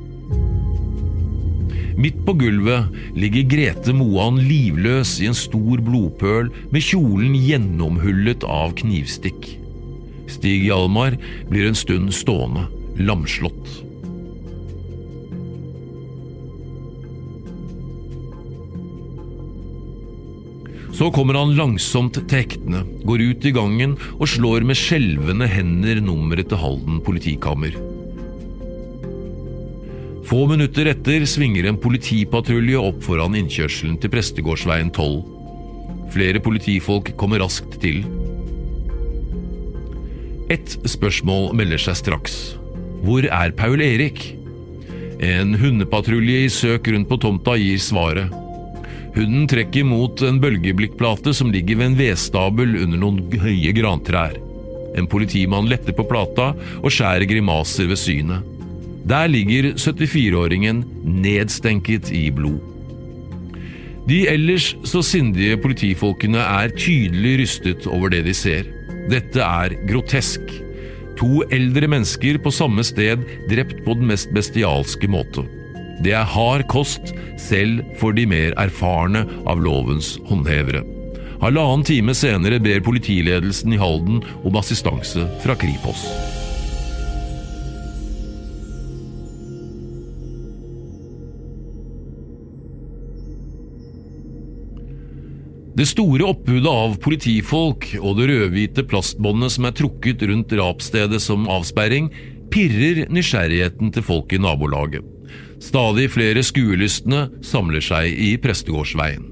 Midt 1.95 2.25
på 2.27 2.35
gulvet 2.35 2.91
ligger 3.15 3.47
Grete 3.47 3.95
Moan 3.95 4.41
livløs 4.43 5.21
i 5.23 5.29
en 5.31 5.37
stor 5.39 5.83
blodpøl 5.85 6.51
med 6.75 6.83
kjolen 6.83 7.37
gjennomhullet 7.39 8.43
av 8.51 8.75
knivstikk. 8.81 9.47
Stig 10.27 10.67
Hjalmar 10.67 11.15
blir 11.51 11.69
en 11.69 11.79
stund 11.79 12.11
stående, 12.17 12.67
lamslått. 12.99 13.85
Så 20.95 21.11
kommer 21.15 21.39
han 21.39 21.57
langsomt 21.59 22.19
til 22.19 22.43
hektene, 22.43 22.85
går 23.07 23.23
ut 23.31 23.47
i 23.47 23.55
gangen 23.55 23.97
og 24.19 24.29
slår 24.31 24.67
med 24.67 24.79
skjelvende 24.79 25.51
hender 25.51 26.03
nummeret 26.03 26.51
til 26.51 26.63
Halden 26.63 27.03
politikammer. 27.07 27.94
Få 30.25 30.47
minutter 30.49 30.89
etter 30.89 31.27
svinger 31.29 31.67
en 31.69 31.77
politipatrulje 31.77 32.81
opp 32.81 33.03
foran 33.05 33.35
innkjørselen 33.37 33.99
til 34.01 34.13
Prestegårdsveien 34.15 34.89
12. 34.89 35.19
Flere 36.15 36.41
politifolk 36.41 37.11
kommer 37.21 37.43
raskt 37.45 37.77
til. 37.83 38.01
Ett 40.53 40.79
spørsmål 40.89 41.53
melder 41.59 41.83
seg 41.85 41.99
straks. 42.01 42.39
Hvor 43.05 43.29
er 43.29 43.53
Paul 43.59 43.85
Erik? 43.85 44.31
En 45.21 45.53
hundepatrulje 45.61 46.47
i 46.47 46.49
søk 46.53 46.89
rundt 46.95 47.11
på 47.11 47.21
tomta 47.21 47.59
gir 47.61 47.83
svaret. 47.85 48.33
Hunden 49.15 49.45
trekker 49.51 49.85
mot 49.87 50.25
en 50.25 50.41
bølgeblikkplate 50.41 51.37
som 51.37 51.53
ligger 51.53 51.83
ved 51.83 51.91
en 51.91 52.01
vedstabel 52.01 52.79
under 52.81 53.05
noen 53.05 53.21
høye 53.45 53.77
grantrær. 53.77 54.41
En 54.97 55.11
politimann 55.11 55.69
letter 55.69 55.93
på 55.93 56.09
plata 56.09 56.53
og 56.81 56.91
skjærer 56.93 57.29
grimaser 57.29 57.93
ved 57.93 58.01
synet. 58.01 58.54
Der 59.05 59.29
ligger 59.29 59.75
74-åringen 59.77 60.85
nedstenket 61.05 62.09
i 62.13 62.31
blod. 62.33 62.61
De 64.09 64.25
ellers 64.29 64.75
så 64.85 65.01
sindige 65.05 65.57
politifolkene 65.61 66.41
er 66.41 66.73
tydelig 66.77 67.39
rystet 67.41 67.87
over 67.89 68.13
det 68.13 68.25
de 68.27 68.35
ser. 68.37 68.69
Dette 69.13 69.41
er 69.41 69.77
grotesk. 69.89 70.45
To 71.21 71.45
eldre 71.53 71.89
mennesker 71.89 72.41
på 72.43 72.53
samme 72.53 72.85
sted 72.85 73.23
drept 73.49 73.85
på 73.85 73.97
den 73.97 74.09
mest 74.11 74.33
bestialske 74.37 75.09
måte. 75.09 75.45
Det 76.05 76.13
er 76.17 76.29
hard 76.29 76.67
kost, 76.73 77.15
selv 77.41 77.85
for 78.01 78.17
de 78.17 78.27
mer 78.29 78.57
erfarne 78.61 79.25
av 79.49 79.63
lovens 79.63 80.17
håndhevere. 80.29 80.83
Halvannen 81.45 81.85
time 81.87 82.17
senere 82.17 82.61
ber 82.63 82.85
politiledelsen 82.85 83.77
i 83.77 83.81
Halden 83.81 84.25
om 84.45 84.57
assistanse 84.61 85.29
fra 85.45 85.57
Kripos. 85.61 86.07
Det 95.75 95.87
store 95.91 96.23
oppbudet 96.31 96.71
av 96.71 96.93
politifolk 97.03 97.89
og 97.99 98.21
det 98.21 98.29
rødhvite 98.31 98.85
plastbåndet 98.87 99.57
som 99.57 99.67
er 99.67 99.75
trukket 99.75 100.23
rundt 100.31 100.53
drapsstedet 100.53 101.19
som 101.23 101.49
avsperring, 101.51 102.13
pirrer 102.55 103.09
nysgjerrigheten 103.11 103.91
til 103.95 104.07
folk 104.07 104.31
i 104.31 104.39
nabolaget. 104.39 105.03
Stadig 105.59 106.13
flere 106.15 106.45
skuelystne 106.47 107.27
samler 107.43 107.83
seg 107.83 108.07
i 108.07 108.37
Prestegårdsveien. 108.39 109.27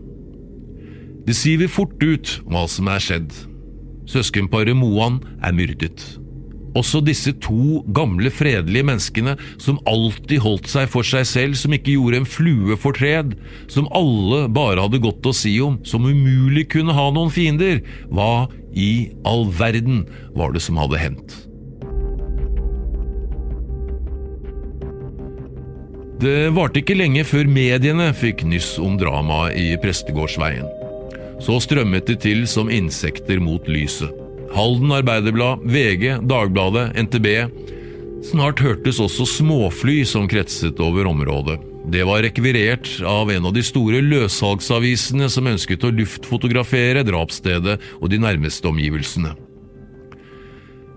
Det 1.22 1.36
siver 1.38 1.70
fort 1.70 2.02
ut 2.02 2.40
hva 2.50 2.64
som 2.66 2.90
er 2.90 3.02
skjedd. 3.02 3.30
Søskenparet 4.10 4.74
Moan 4.74 5.20
er 5.46 5.54
myrdet. 5.54 6.21
Også 6.78 7.02
disse 7.04 7.34
to 7.44 7.82
gamle, 7.92 8.30
fredelige 8.32 8.86
menneskene 8.88 9.36
som 9.60 9.80
alltid 9.88 10.40
holdt 10.44 10.70
seg 10.72 10.88
for 10.92 11.06
seg 11.06 11.26
selv, 11.28 11.58
som 11.60 11.74
ikke 11.76 11.96
gjorde 11.98 12.22
en 12.22 12.28
flue 12.28 12.78
fortred, 12.80 13.36
som 13.72 13.90
alle 13.92 14.46
bare 14.52 14.86
hadde 14.86 15.02
godt 15.02 15.28
å 15.28 15.36
si 15.36 15.58
om, 15.64 15.78
som 15.84 16.08
umulig 16.08 16.70
kunne 16.72 16.96
ha 16.96 17.10
noen 17.12 17.32
fiender, 17.32 17.82
hva 18.08 18.48
i 18.72 19.12
all 19.28 19.48
verden 19.52 20.06
var 20.36 20.54
det 20.56 20.64
som 20.64 20.80
hadde 20.80 21.00
hendt? 21.00 21.40
Det 26.22 26.52
varte 26.54 26.78
ikke 26.78 26.94
lenge 26.94 27.24
før 27.26 27.48
mediene 27.50 28.12
fikk 28.14 28.44
nyss 28.46 28.76
om 28.78 28.94
dramaet 28.94 29.58
i 29.58 29.72
Prestegårdsveien. 29.82 30.68
Så 31.42 31.58
strømmet 31.64 32.06
det 32.06 32.20
til 32.22 32.44
som 32.46 32.70
insekter 32.70 33.42
mot 33.42 33.66
lyset. 33.66 34.21
Halden 34.52 34.92
Arbeiderblad, 34.92 35.58
VG, 35.64 36.18
Dagbladet, 36.28 36.92
NTB. 37.02 37.26
Snart 38.22 38.60
hørtes 38.60 39.00
også 39.00 39.24
småfly 39.26 40.02
som 40.06 40.26
kretset 40.28 40.80
over 40.80 41.08
området. 41.08 41.56
Det 41.90 42.04
var 42.06 42.22
rekvirert 42.22 42.86
av 43.08 43.30
en 43.32 43.48
av 43.48 43.54
de 43.56 43.62
store 43.64 44.02
løssalgsavisene 44.04 45.26
som 45.32 45.48
ønsket 45.50 45.82
å 45.82 45.90
luftfotografere 45.96 47.02
drapsstedet 47.08 47.78
og 47.98 48.12
de 48.12 48.20
nærmeste 48.22 48.68
omgivelsene. 48.68 49.32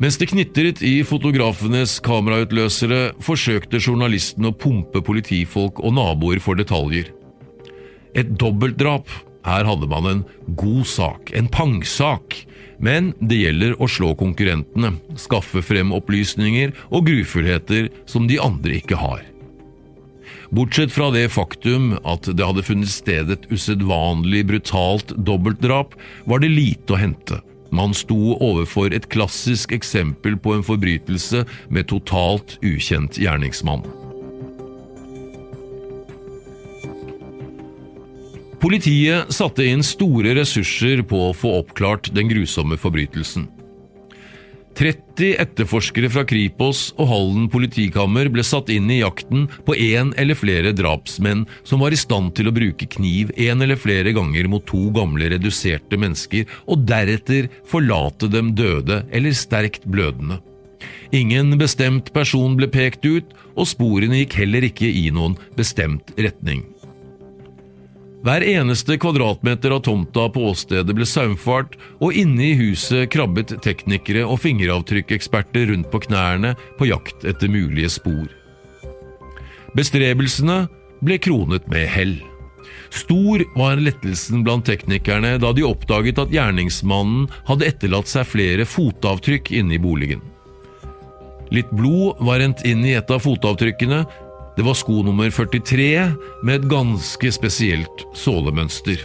Mens 0.03 0.19
det 0.19 0.27
knitret 0.33 0.81
i 0.83 0.99
fotografenes 1.07 2.01
kamerautløsere, 2.03 3.13
forsøkte 3.23 3.79
journalisten 3.79 4.49
å 4.49 4.51
pumpe 4.51 4.99
politifolk 4.99 5.79
og 5.79 5.95
naboer 5.95 6.43
for 6.43 6.59
detaljer. 6.59 7.07
Et 8.11 8.35
dobbeltdrap. 8.35 9.07
Her 9.45 9.63
hadde 9.69 9.87
man 9.87 10.09
en 10.09 10.21
god 10.59 10.83
sak, 10.89 11.31
en 11.37 11.47
pangsak. 11.47 12.43
Men 12.77 13.13
det 13.19 13.39
gjelder 13.39 13.77
å 13.81 13.87
slå 13.89 14.13
konkurrentene, 14.19 14.95
skaffe 15.19 15.63
frem 15.63 15.93
opplysninger 15.95 16.75
og 16.89 17.07
grufullheter 17.07 17.89
som 18.09 18.27
de 18.27 18.39
andre 18.41 18.79
ikke 18.81 18.99
har. 18.99 19.23
Bortsett 20.55 20.93
fra 20.93 21.09
det 21.11 21.27
faktum 21.33 21.95
at 22.05 22.27
det 22.29 22.45
hadde 22.45 22.63
funnet 22.65 22.91
sted 22.91 23.31
et 23.33 23.47
usedvanlig 23.51 24.45
brutalt 24.51 25.11
dobbeltdrap, 25.17 25.95
var 26.29 26.43
det 26.43 26.53
lite 26.53 26.95
å 26.95 27.01
hente. 27.01 27.41
Man 27.75 27.95
sto 27.97 28.37
overfor 28.37 28.93
et 28.95 29.09
klassisk 29.11 29.73
eksempel 29.75 30.37
på 30.39 30.55
en 30.55 30.63
forbrytelse 30.63 31.43
med 31.73 31.89
totalt 31.91 32.59
ukjent 32.63 33.19
gjerningsmann. 33.19 33.83
Politiet 38.65 39.29
satte 39.29 39.61
inn 39.61 39.83
store 39.85 40.31
ressurser 40.33 41.03
på 41.05 41.19
å 41.27 41.33
få 41.37 41.51
oppklart 41.59 42.07
den 42.17 42.31
grusomme 42.31 42.79
forbrytelsen. 42.81 43.43
30 44.75 45.35
etterforskere 45.43 46.09
fra 46.09 46.23
Kripos 46.25 46.87
og 46.97 47.11
Halden 47.11 47.45
politikammer 47.53 48.25
ble 48.33 48.41
satt 48.43 48.71
inn 48.73 48.89
i 48.89 49.03
jakten 49.03 49.45
på 49.67 49.77
én 49.77 50.09
eller 50.17 50.39
flere 50.39 50.73
drapsmenn 50.73 51.45
som 51.61 51.85
var 51.85 51.93
i 51.93 52.01
stand 52.01 52.33
til 52.39 52.49
å 52.49 52.55
bruke 52.57 52.89
kniv 52.97 53.29
én 53.37 53.61
eller 53.61 53.77
flere 53.77 54.15
ganger 54.17 54.49
mot 54.49 54.65
to 54.65 54.89
gamle 54.97 55.29
reduserte 55.35 56.01
mennesker, 56.01 56.49
og 56.65 56.89
deretter 56.89 57.51
forlate 57.69 58.33
dem 58.33 58.55
døde 58.57 59.03
eller 59.13 59.37
sterkt 59.37 59.85
blødende. 59.85 60.41
Ingen 61.13 61.53
bestemt 61.61 62.09
person 62.17 62.57
ble 62.57 62.67
pekt 62.73 63.05
ut, 63.05 63.29
og 63.53 63.69
sporene 63.69 64.23
gikk 64.23 64.39
heller 64.41 64.65
ikke 64.67 64.89
i 64.89 65.11
noen 65.13 65.37
bestemt 65.55 66.15
retning. 66.17 66.65
Hver 68.25 68.41
eneste 68.41 68.95
kvadratmeter 68.97 69.69
av 69.75 69.83
tomta 69.85 70.23
på 70.33 70.47
åstedet 70.49 70.95
ble 70.97 71.05
saumfart, 71.05 71.75
og 72.01 72.15
inne 72.17 72.41
i 72.47 72.55
huset 72.57 73.11
krabbet 73.13 73.53
teknikere 73.61 74.23
og 74.25 74.39
fingeravtrykkeksperter 74.41 75.69
rundt 75.69 75.91
på 75.93 76.01
knærne 76.07 76.55
på 76.79 76.87
jakt 76.89 77.27
etter 77.29 77.51
mulige 77.53 77.91
spor. 77.93 78.25
Bestrebelsene 79.77 80.63
ble 81.05 81.19
kronet 81.21 81.69
med 81.69 81.85
hell. 81.85 82.15
Stor 82.89 83.43
var 83.53 83.77
lettelsen 83.77 84.41
blant 84.41 84.65
teknikerne 84.65 85.35
da 85.37 85.53
de 85.53 85.67
oppdaget 85.67 86.17
at 86.25 86.33
gjerningsmannen 86.33 87.27
hadde 87.45 87.69
etterlatt 87.69 88.09
seg 88.09 88.25
flere 88.25 88.65
fotavtrykk 88.65 89.53
inne 89.59 89.77
i 89.77 89.83
boligen. 89.85 90.25
Litt 91.53 91.69
blod 91.69 92.17
var 92.25 92.41
rent 92.41 92.65
inn 92.65 92.81
i 92.87 92.95
et 92.97 93.11
av 93.13 93.21
fotavtrykkene, 93.21 94.01
det 94.55 94.63
var 94.63 94.77
sko 94.77 95.01
nummer 95.03 95.29
43 95.31 95.89
med 96.43 96.55
et 96.55 96.69
ganske 96.71 97.31
spesielt 97.35 98.05
sålemønster. 98.15 99.03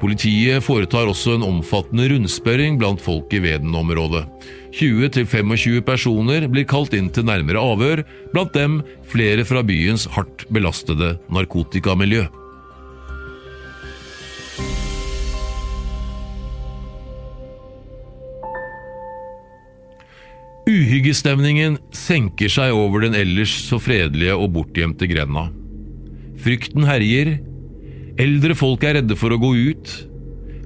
Politiet 0.00 0.64
foretar 0.64 1.10
også 1.10 1.34
en 1.36 1.44
omfattende 1.44 2.06
rundspørring 2.08 2.78
blant 2.80 3.02
folk 3.04 3.32
i 3.36 3.42
Veden-området. 3.44 4.24
20-25 4.72 5.82
personer 5.84 6.46
blir 6.48 6.64
kalt 6.64 6.94
inn 6.96 7.10
til 7.12 7.26
nærmere 7.28 7.60
avhør, 7.60 8.04
blant 8.32 8.54
dem 8.56 8.80
flere 9.10 9.44
fra 9.44 9.64
byens 9.66 10.06
hardt 10.14 10.46
belastede 10.48 11.18
narkotikamiljø. 11.28 12.28
Uhyggestemningen 20.68 21.78
senker 21.96 22.50
seg 22.52 22.74
over 22.76 23.06
den 23.06 23.16
ellers 23.16 23.52
så 23.64 23.78
fredelige 23.80 24.36
og 24.36 24.52
bortgjemte 24.58 25.08
grenda. 25.10 25.48
Frykten 26.40 26.86
herjer. 26.88 27.38
Eldre 28.20 28.56
folk 28.58 28.84
er 28.84 28.98
redde 28.98 29.16
for 29.16 29.32
å 29.32 29.40
gå 29.40 29.54
ut. 29.72 29.92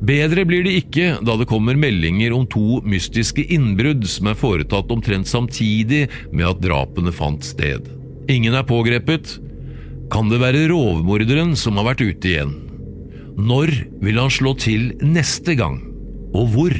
Bedre 0.04 0.42
blir 0.44 0.64
det 0.66 0.74
ikke 0.82 1.14
da 1.24 1.36
det 1.38 1.46
kommer 1.48 1.78
meldinger 1.78 2.34
om 2.36 2.44
to 2.50 2.80
mystiske 2.84 3.46
innbrudd 3.54 4.04
som 4.10 4.28
er 4.28 4.38
foretatt 4.38 4.90
omtrent 4.92 5.30
samtidig 5.30 6.08
med 6.32 6.48
at 6.50 6.60
drapene 6.64 7.14
fant 7.14 7.46
sted. 7.46 7.86
Ingen 8.28 8.56
er 8.58 8.66
pågrepet. 8.68 9.38
Kan 10.12 10.28
det 10.32 10.42
være 10.42 10.66
rovmorderen 10.72 11.54
som 11.56 11.78
har 11.80 11.92
vært 11.92 12.04
ute 12.04 12.32
igjen? 12.34 12.52
Når 13.38 13.72
vil 14.02 14.20
han 14.20 14.30
slå 14.30 14.54
til 14.60 14.92
neste 15.02 15.56
gang? 15.58 15.80
Og 16.34 16.50
hvor? 16.52 16.74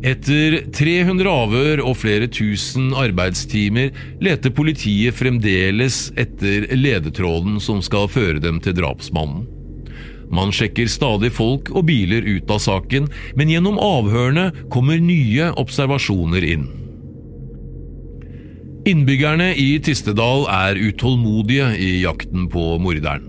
Etter 0.00 0.62
300 0.72 1.28
avhør 1.28 1.82
og 1.84 1.98
flere 2.00 2.24
tusen 2.32 2.94
arbeidstimer 2.96 3.90
leter 4.24 4.52
politiet 4.56 5.12
fremdeles 5.18 6.06
etter 6.16 6.70
ledetråden 6.72 7.58
som 7.60 7.82
skal 7.84 8.08
føre 8.08 8.40
dem 8.40 8.62
til 8.64 8.78
drapsmannen. 8.78 9.44
Man 10.30 10.54
sjekker 10.54 10.88
stadig 10.88 11.32
folk 11.34 11.68
og 11.74 11.88
biler 11.90 12.24
ut 12.24 12.48
av 12.54 12.62
saken, 12.62 13.08
men 13.36 13.50
gjennom 13.50 13.80
avhørene 13.82 14.46
kommer 14.72 15.02
nye 15.02 15.50
observasjoner 15.60 16.46
inn. 16.48 16.68
Innbyggerne 18.88 19.50
i 19.60 19.74
Tistedal 19.84 20.46
er 20.48 20.80
utålmodige 20.80 21.74
i 21.76 21.90
jakten 22.06 22.46
på 22.48 22.78
morderen. 22.80 23.26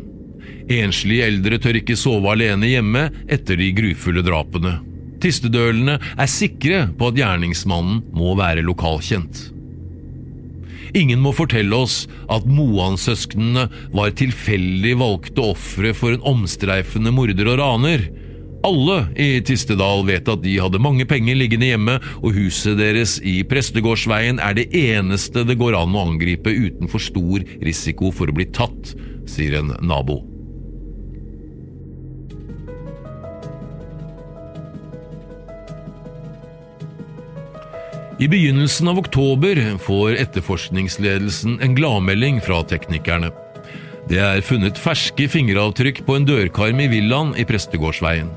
Enslige 0.71 1.25
eldre 1.27 1.60
tør 1.60 1.81
ikke 1.81 1.97
sove 1.99 2.31
alene 2.31 2.69
hjemme 2.69 3.10
etter 3.27 3.60
de 3.60 3.73
grufulle 3.75 4.23
drapene. 4.23 4.77
Tistedølene 5.21 5.97
er 6.01 6.29
sikre 6.31 6.86
på 6.97 7.12
at 7.12 7.19
gjerningsmannen 7.19 8.03
må 8.15 8.36
være 8.39 8.65
lokalkjent. 8.65 9.49
Ingen 10.97 11.21
må 11.23 11.31
fortelle 11.36 11.77
oss 11.77 12.03
at 12.31 12.47
Moan-søsknene 12.49 13.67
var 13.95 14.12
tilfeldig 14.19 14.97
valgte 14.99 15.45
ofre 15.53 15.93
for 15.95 16.15
en 16.15 16.25
omstreifende 16.34 17.13
morder 17.15 17.53
og 17.53 17.62
raner. 17.62 18.10
Alle 18.67 18.97
i 19.17 19.29
Tistedal 19.45 20.03
vet 20.05 20.27
at 20.29 20.43
de 20.43 20.57
hadde 20.62 20.81
mange 20.84 21.07
penger 21.10 21.39
liggende 21.39 21.71
hjemme, 21.71 21.95
og 22.21 22.36
huset 22.36 22.77
deres 22.81 23.17
i 23.23 23.39
Prestegårdsveien 23.47 24.41
er 24.43 24.57
det 24.57 24.67
eneste 24.77 25.45
det 25.47 25.57
går 25.62 25.79
an 25.79 25.95
å 25.95 26.03
angripe 26.12 26.51
uten 26.51 26.91
for 26.91 27.01
stor 27.01 27.47
risiko 27.63 28.12
for 28.13 28.29
å 28.29 28.38
bli 28.38 28.51
tatt, 28.53 28.93
sier 29.31 29.62
en 29.62 29.73
nabo. 29.81 30.21
I 38.21 38.27
begynnelsen 38.27 38.88
av 38.88 38.99
oktober 38.99 39.57
får 39.81 40.15
etterforskningsledelsen 40.21 41.55
en 41.62 41.73
gladmelding 41.75 42.38
fra 42.45 42.60
teknikerne. 42.69 43.31
Det 44.10 44.19
er 44.21 44.43
funnet 44.45 44.77
ferske 44.77 45.25
fingeravtrykk 45.25 46.03
på 46.05 46.19
en 46.19 46.27
dørkarm 46.29 46.84
i 46.84 46.86
villaen 46.91 47.34
i 47.34 47.47
Prestegårdsveien. 47.49 48.29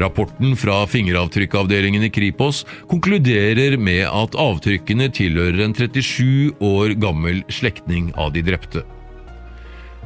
Rapporten 0.00 0.56
fra 0.56 0.80
fingeravtrykkavdelingen 0.88 2.08
i 2.08 2.12
Kripos 2.12 2.64
konkluderer 2.88 3.76
med 3.76 4.06
at 4.08 4.40
avtrykkene 4.40 5.12
tilhører 5.12 5.60
en 5.68 5.76
37 5.76 6.56
år 6.64 6.96
gammel 7.04 7.44
slektning 7.52 8.14
av 8.16 8.32
de 8.32 8.48
drepte. 8.48 8.88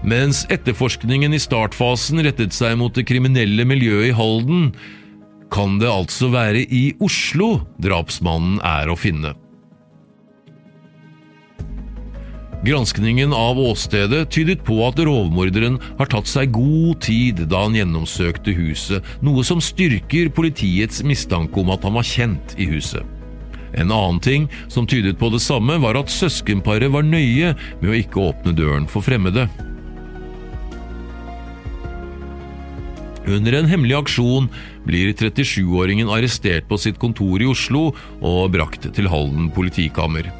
Mens 0.00 0.46
etterforskningen 0.48 1.34
i 1.36 1.40
startfasen 1.40 2.22
rettet 2.24 2.56
seg 2.56 2.78
mot 2.80 2.94
det 2.96 3.04
kriminelle 3.08 3.66
miljøet 3.68 4.10
i 4.10 4.16
Halden, 4.16 4.70
kan 5.52 5.76
det 5.80 5.90
altså 5.90 6.30
være 6.32 6.62
i 6.64 6.94
Oslo 7.02 7.58
drapsmannen 7.82 8.60
er 8.64 8.88
å 8.88 8.96
finne. 8.96 9.34
Granskningen 12.60 13.32
av 13.32 13.56
åstedet 13.60 14.26
tydet 14.32 14.60
på 14.66 14.76
at 14.84 14.98
rovmorderen 15.00 15.78
har 15.96 16.10
tatt 16.12 16.28
seg 16.28 16.52
god 16.52 17.00
tid 17.04 17.46
da 17.48 17.64
han 17.64 17.76
gjennomsøkte 17.76 18.52
huset, 18.56 19.06
noe 19.24 19.44
som 19.48 19.62
styrker 19.64 20.28
politiets 20.36 21.00
mistanke 21.04 21.60
om 21.60 21.72
at 21.72 21.88
han 21.88 21.96
var 21.96 22.04
kjent 22.04 22.54
i 22.60 22.68
huset. 22.68 23.00
En 23.80 23.92
annen 23.94 24.20
ting 24.20 24.48
som 24.68 24.86
tydet 24.88 25.16
på 25.16 25.30
det 25.32 25.40
samme, 25.40 25.78
var 25.80 25.96
at 25.96 26.12
søskenparet 26.12 26.92
var 26.92 27.06
nøye 27.06 27.54
med 27.80 27.90
å 27.92 27.96
ikke 27.96 28.28
åpne 28.28 28.52
døren 28.56 28.88
for 28.90 29.04
fremmede. 29.06 29.48
Under 33.28 33.52
en 33.59 33.68
hemmelig 33.68 33.98
aksjon 33.98 34.48
blir 34.87 35.12
37-åringen 35.12 36.09
arrestert 36.12 36.68
på 36.70 36.78
sitt 36.80 37.00
kontor 37.00 37.42
i 37.42 37.48
Oslo 37.50 37.90
og 38.20 38.52
brakt 38.54 38.88
til 38.96 39.11
Halden 39.12 39.50
politikammer. 39.52 40.30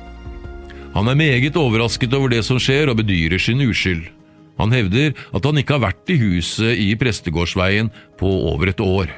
Han 0.95 1.11
er 1.11 1.19
meget 1.19 1.59
overrasket 1.59 2.15
over 2.17 2.33
det 2.33 2.43
som 2.47 2.59
skjer, 2.59 2.91
og 2.91 2.99
bedyrer 2.99 3.39
sin 3.39 3.61
uskyld. 3.63 4.09
Han 4.59 4.73
hevder 4.75 5.15
at 5.33 5.45
han 5.47 5.61
ikke 5.61 5.77
har 5.77 5.87
vært 5.87 6.11
i 6.13 6.19
huset 6.21 6.77
i 6.77 6.93
Prestegårdsveien 6.99 7.93
på 8.21 8.31
over 8.51 8.73
et 8.73 8.83
år. 8.85 9.13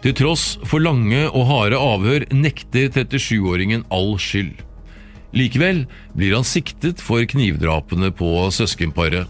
Til 0.00 0.16
tross 0.16 0.54
for 0.64 0.80
lange 0.80 1.26
og 1.28 1.44
harde 1.48 1.78
avhør 1.78 2.24
nekter 2.32 2.88
37-åringen 2.96 3.84
all 3.92 4.16
skyld. 4.20 4.56
Likevel 5.36 5.84
blir 6.16 6.34
han 6.34 6.46
siktet 6.48 7.02
for 7.04 7.22
knivdrapene 7.28 8.10
på 8.16 8.32
søskenparet. 8.50 9.28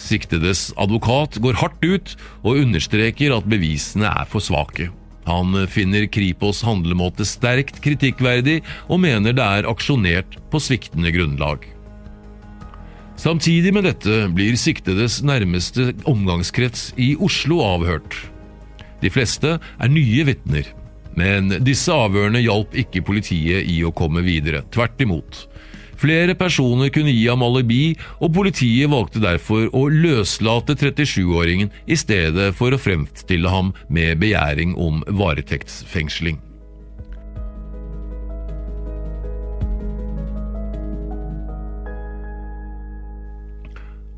Siktedes 0.00 0.70
advokat 0.80 1.38
går 1.42 1.60
hardt 1.60 1.84
ut 1.84 2.16
og 2.42 2.62
understreker 2.64 3.34
at 3.36 3.48
bevisene 3.48 4.08
er 4.08 4.28
for 4.28 4.44
svake. 4.44 4.90
Han 5.28 5.54
finner 5.70 6.08
Kripos' 6.10 6.64
handlemåte 6.66 7.26
sterkt 7.28 7.78
kritikkverdig 7.84 8.60
og 8.88 9.02
mener 9.04 9.36
det 9.36 9.44
er 9.44 9.68
aksjonert 9.70 10.38
på 10.50 10.60
sviktende 10.62 11.12
grunnlag. 11.14 11.68
Samtidig 13.22 13.70
med 13.76 13.86
dette 13.86 14.26
blir 14.34 14.56
siktedes 14.58 15.20
nærmeste 15.22 15.92
omgangskrets 16.10 16.90
i 16.98 17.12
Oslo 17.22 17.60
avhørt. 17.62 18.16
De 19.02 19.10
fleste 19.12 19.58
er 19.60 19.92
nye 19.92 20.24
vitner, 20.26 20.66
men 21.18 21.52
disse 21.62 21.92
avhørene 21.94 22.42
hjalp 22.42 22.74
ikke 22.78 23.04
politiet 23.06 23.68
i 23.68 23.82
å 23.86 23.92
komme 23.94 24.24
videre. 24.26 24.64
Tvert 24.74 24.98
imot. 25.04 25.44
Flere 26.02 26.34
personer 26.34 26.90
kunne 26.90 27.14
gi 27.14 27.28
ham 27.28 27.44
alibi, 27.46 27.94
og 28.18 28.34
politiet 28.34 28.90
valgte 28.90 29.22
derfor 29.22 29.68
å 29.70 29.86
løslate 29.86 30.74
37-åringen 30.74 31.70
i 31.86 31.98
stedet 31.98 32.50
for 32.58 32.74
å 32.74 32.80
fremstille 32.80 33.52
ham 33.52 33.70
med 33.86 34.18
begjæring 34.22 34.74
om 34.82 35.04
varetektsfengsling. 35.06 36.40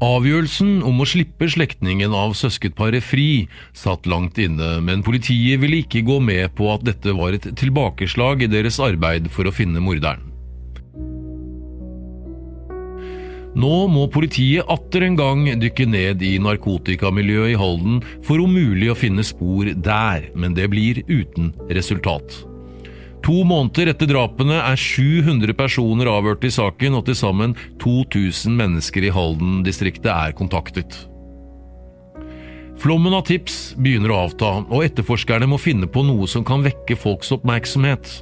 Avgjørelsen 0.04 0.82
om 0.84 0.98
å 1.00 1.06
slippe 1.08 1.46
slektningen 1.48 2.12
av 2.16 2.34
søskenparet 2.36 3.04
fri 3.04 3.46
satt 3.76 4.08
langt 4.10 4.40
inne, 4.42 4.76
men 4.84 5.04
politiet 5.06 5.62
ville 5.62 5.80
ikke 5.84 6.04
gå 6.04 6.18
med 6.20 6.52
på 6.58 6.68
at 6.74 6.84
dette 6.84 7.14
var 7.16 7.36
et 7.36 7.52
tilbakeslag 7.60 8.44
i 8.44 8.50
deres 8.52 8.80
arbeid 8.82 9.30
for 9.32 9.48
å 9.48 9.54
finne 9.54 9.80
morderen. 9.84 10.33
Nå 13.54 13.74
må 13.86 14.08
politiet 14.10 14.66
atter 14.70 15.04
en 15.06 15.18
gang 15.18 15.44
dykke 15.62 15.86
ned 15.86 16.22
i 16.26 16.32
narkotikamiljøet 16.42 17.52
i 17.52 17.60
Halden 17.60 18.00
for 18.26 18.42
om 18.42 18.50
mulig 18.50 18.90
å 18.90 18.98
finne 18.98 19.22
spor 19.26 19.70
der, 19.70 20.26
men 20.34 20.56
det 20.58 20.66
blir 20.72 21.04
uten 21.06 21.52
resultat. 21.70 22.42
To 23.24 23.38
måneder 23.46 23.94
etter 23.94 24.10
drapene 24.10 24.58
er 24.58 24.76
700 24.76 25.54
personer 25.56 26.10
avhørt 26.12 26.44
i 26.44 26.52
saken, 26.52 26.98
og 26.98 27.06
til 27.06 27.16
sammen 27.16 27.54
2000 27.80 28.52
mennesker 28.58 29.06
i 29.06 29.14
Halden-distriktet 29.14 30.10
er 30.12 30.34
kontaktet. 30.36 30.98
Flommen 32.82 33.14
av 33.16 33.22
tips 33.24 33.72
begynner 33.80 34.12
å 34.12 34.20
avta, 34.26 34.50
og 34.66 34.84
etterforskerne 34.84 35.48
må 35.48 35.56
finne 35.62 35.88
på 35.88 36.02
noe 36.04 36.26
som 36.28 36.44
kan 36.44 36.66
vekke 36.66 36.98
folks 37.00 37.30
oppmerksomhet. 37.32 38.18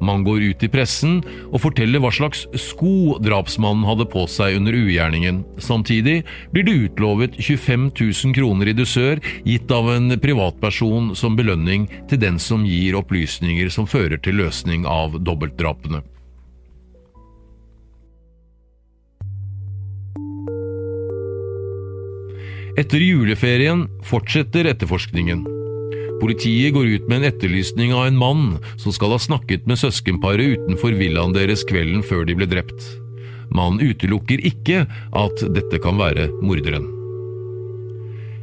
Man 0.00 0.24
går 0.24 0.42
ut 0.50 0.62
i 0.64 0.70
pressen 0.72 1.18
og 1.50 1.60
forteller 1.64 2.02
hva 2.02 2.10
slags 2.14 2.46
sko 2.58 3.18
drapsmannen 3.22 3.86
hadde 3.88 4.08
på 4.10 4.24
seg 4.30 4.56
under 4.60 4.76
ugjerningen. 4.76 5.42
Samtidig 5.60 6.22
blir 6.54 6.66
det 6.66 6.76
utlovet 6.86 7.36
25 7.40 7.90
000 7.92 8.36
kroner 8.36 8.72
i 8.72 8.76
dusør, 8.76 9.20
gitt 9.44 9.70
av 9.74 9.90
en 9.92 10.16
privatperson 10.20 11.12
som 11.18 11.36
belønning 11.36 11.88
til 12.10 12.22
den 12.22 12.40
som 12.40 12.64
gir 12.66 12.96
opplysninger 13.00 13.68
som 13.72 13.88
fører 13.90 14.20
til 14.22 14.40
løsning 14.40 14.88
av 14.88 15.20
dobbeltdrapene. 15.20 16.02
Etter 22.80 23.02
juleferien 23.02 23.88
fortsetter 24.06 24.70
etterforskningen. 24.70 25.59
Politiet 26.20 26.74
går 26.76 26.86
ut 26.86 27.08
med 27.08 27.20
en 27.20 27.28
etterlysning 27.30 27.94
av 27.96 28.06
en 28.06 28.18
mann 28.20 28.46
som 28.76 28.92
skal 28.92 29.14
ha 29.14 29.20
snakket 29.20 29.66
med 29.70 29.80
søskenparet 29.80 30.56
utenfor 30.56 30.96
villaen 30.98 31.32
deres 31.36 31.64
kvelden 31.68 32.04
før 32.04 32.26
de 32.28 32.36
ble 32.36 32.48
drept. 32.50 32.84
Mannen 33.50 33.80
utelukker 33.82 34.42
ikke 34.46 34.84
at 35.16 35.44
dette 35.56 35.80
kan 35.82 35.98
være 35.98 36.28
morderen. 36.44 36.86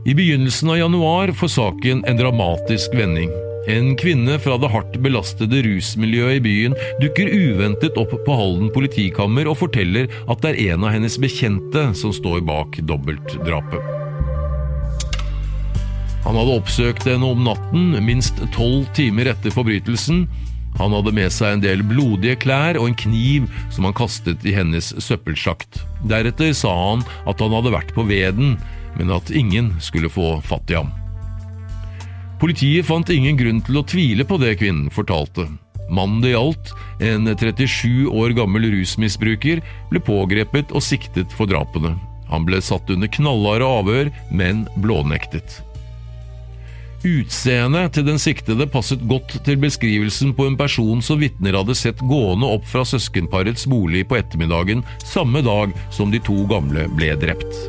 I 0.08 0.16
begynnelsen 0.16 0.72
av 0.72 0.80
januar 0.80 1.34
får 1.36 1.52
saken 1.52 2.06
en 2.08 2.20
dramatisk 2.20 2.96
vending. 2.96 3.32
En 3.68 3.92
kvinne 4.00 4.38
fra 4.40 4.56
det 4.62 4.70
hardt 4.72 4.96
belastede 5.04 5.60
rusmiljøet 5.66 6.38
i 6.40 6.44
byen 6.46 6.78
dukker 7.02 7.28
uventet 7.28 8.00
opp 8.00 8.16
på 8.24 8.40
Halden 8.40 8.72
politikammer 8.72 9.52
og 9.52 9.60
forteller 9.66 10.08
at 10.32 10.44
det 10.46 10.54
er 10.54 10.74
en 10.78 10.88
av 10.88 10.96
hennes 10.96 11.20
bekjente 11.20 11.90
som 12.00 12.16
står 12.16 12.46
bak 12.48 12.80
dobbeltdrapet. 12.88 14.07
Han 16.26 16.36
hadde 16.36 16.58
oppsøkt 16.58 17.08
henne 17.08 17.30
om 17.30 17.44
natten, 17.46 17.92
minst 18.04 18.42
tolv 18.56 18.88
timer 18.98 19.30
etter 19.32 19.54
forbrytelsen. 19.54 20.26
Han 20.78 20.94
hadde 20.94 21.14
med 21.16 21.34
seg 21.34 21.56
en 21.56 21.64
del 21.64 21.82
blodige 21.86 22.38
klær 22.44 22.78
og 22.78 22.90
en 22.90 22.98
kniv 22.98 23.48
som 23.74 23.88
han 23.88 23.96
kastet 23.98 24.46
i 24.46 24.54
hennes 24.54 24.92
søppelsjakt. 25.02 25.82
Deretter 26.10 26.54
sa 26.58 26.74
han 26.74 27.06
at 27.30 27.42
han 27.42 27.56
hadde 27.56 27.74
vært 27.74 27.94
på 27.96 28.06
veden, 28.10 28.58
men 28.98 29.14
at 29.14 29.32
ingen 29.34 29.74
skulle 29.84 30.12
få 30.12 30.38
fatt 30.46 30.70
i 30.74 30.78
ham. 30.78 30.92
Politiet 32.38 32.86
fant 32.86 33.10
ingen 33.10 33.38
grunn 33.40 33.64
til 33.66 33.80
å 33.80 33.86
tvile 33.88 34.26
på 34.28 34.38
det 34.42 34.60
kvinnen 34.60 34.92
fortalte. 34.94 35.48
Mannen 35.90 36.20
det 36.22 36.36
gjaldt, 36.36 36.74
en 37.02 37.30
37 37.32 38.10
år 38.12 38.36
gammel 38.38 38.68
rusmisbruker, 38.74 39.64
ble 39.90 40.04
pågrepet 40.04 40.74
og 40.76 40.84
siktet 40.86 41.34
for 41.34 41.50
drapene. 41.50 41.96
Han 42.28 42.46
ble 42.46 42.60
satt 42.62 42.90
under 42.92 43.10
knallharde 43.10 43.66
avhør, 43.80 44.12
men 44.30 44.66
blånektet. 44.84 45.62
Utseendet 47.06 47.94
til 47.94 48.08
den 48.08 48.18
siktede 48.18 48.66
passet 48.74 49.04
godt 49.06 49.36
til 49.46 49.60
beskrivelsen 49.62 50.32
på 50.34 50.48
en 50.50 50.56
person 50.58 51.02
som 51.06 51.22
vitner 51.22 51.54
hadde 51.60 51.76
sett 51.78 52.02
gående 52.10 52.50
opp 52.50 52.66
fra 52.66 52.82
søskenparets 52.90 53.68
bolig 53.70 54.08
på 54.10 54.18
ettermiddagen 54.18 54.82
samme 55.06 55.44
dag 55.46 55.76
som 55.94 56.10
de 56.14 56.22
to 56.26 56.42
gamle 56.50 56.88
ble 56.98 57.14
drept. 57.22 57.60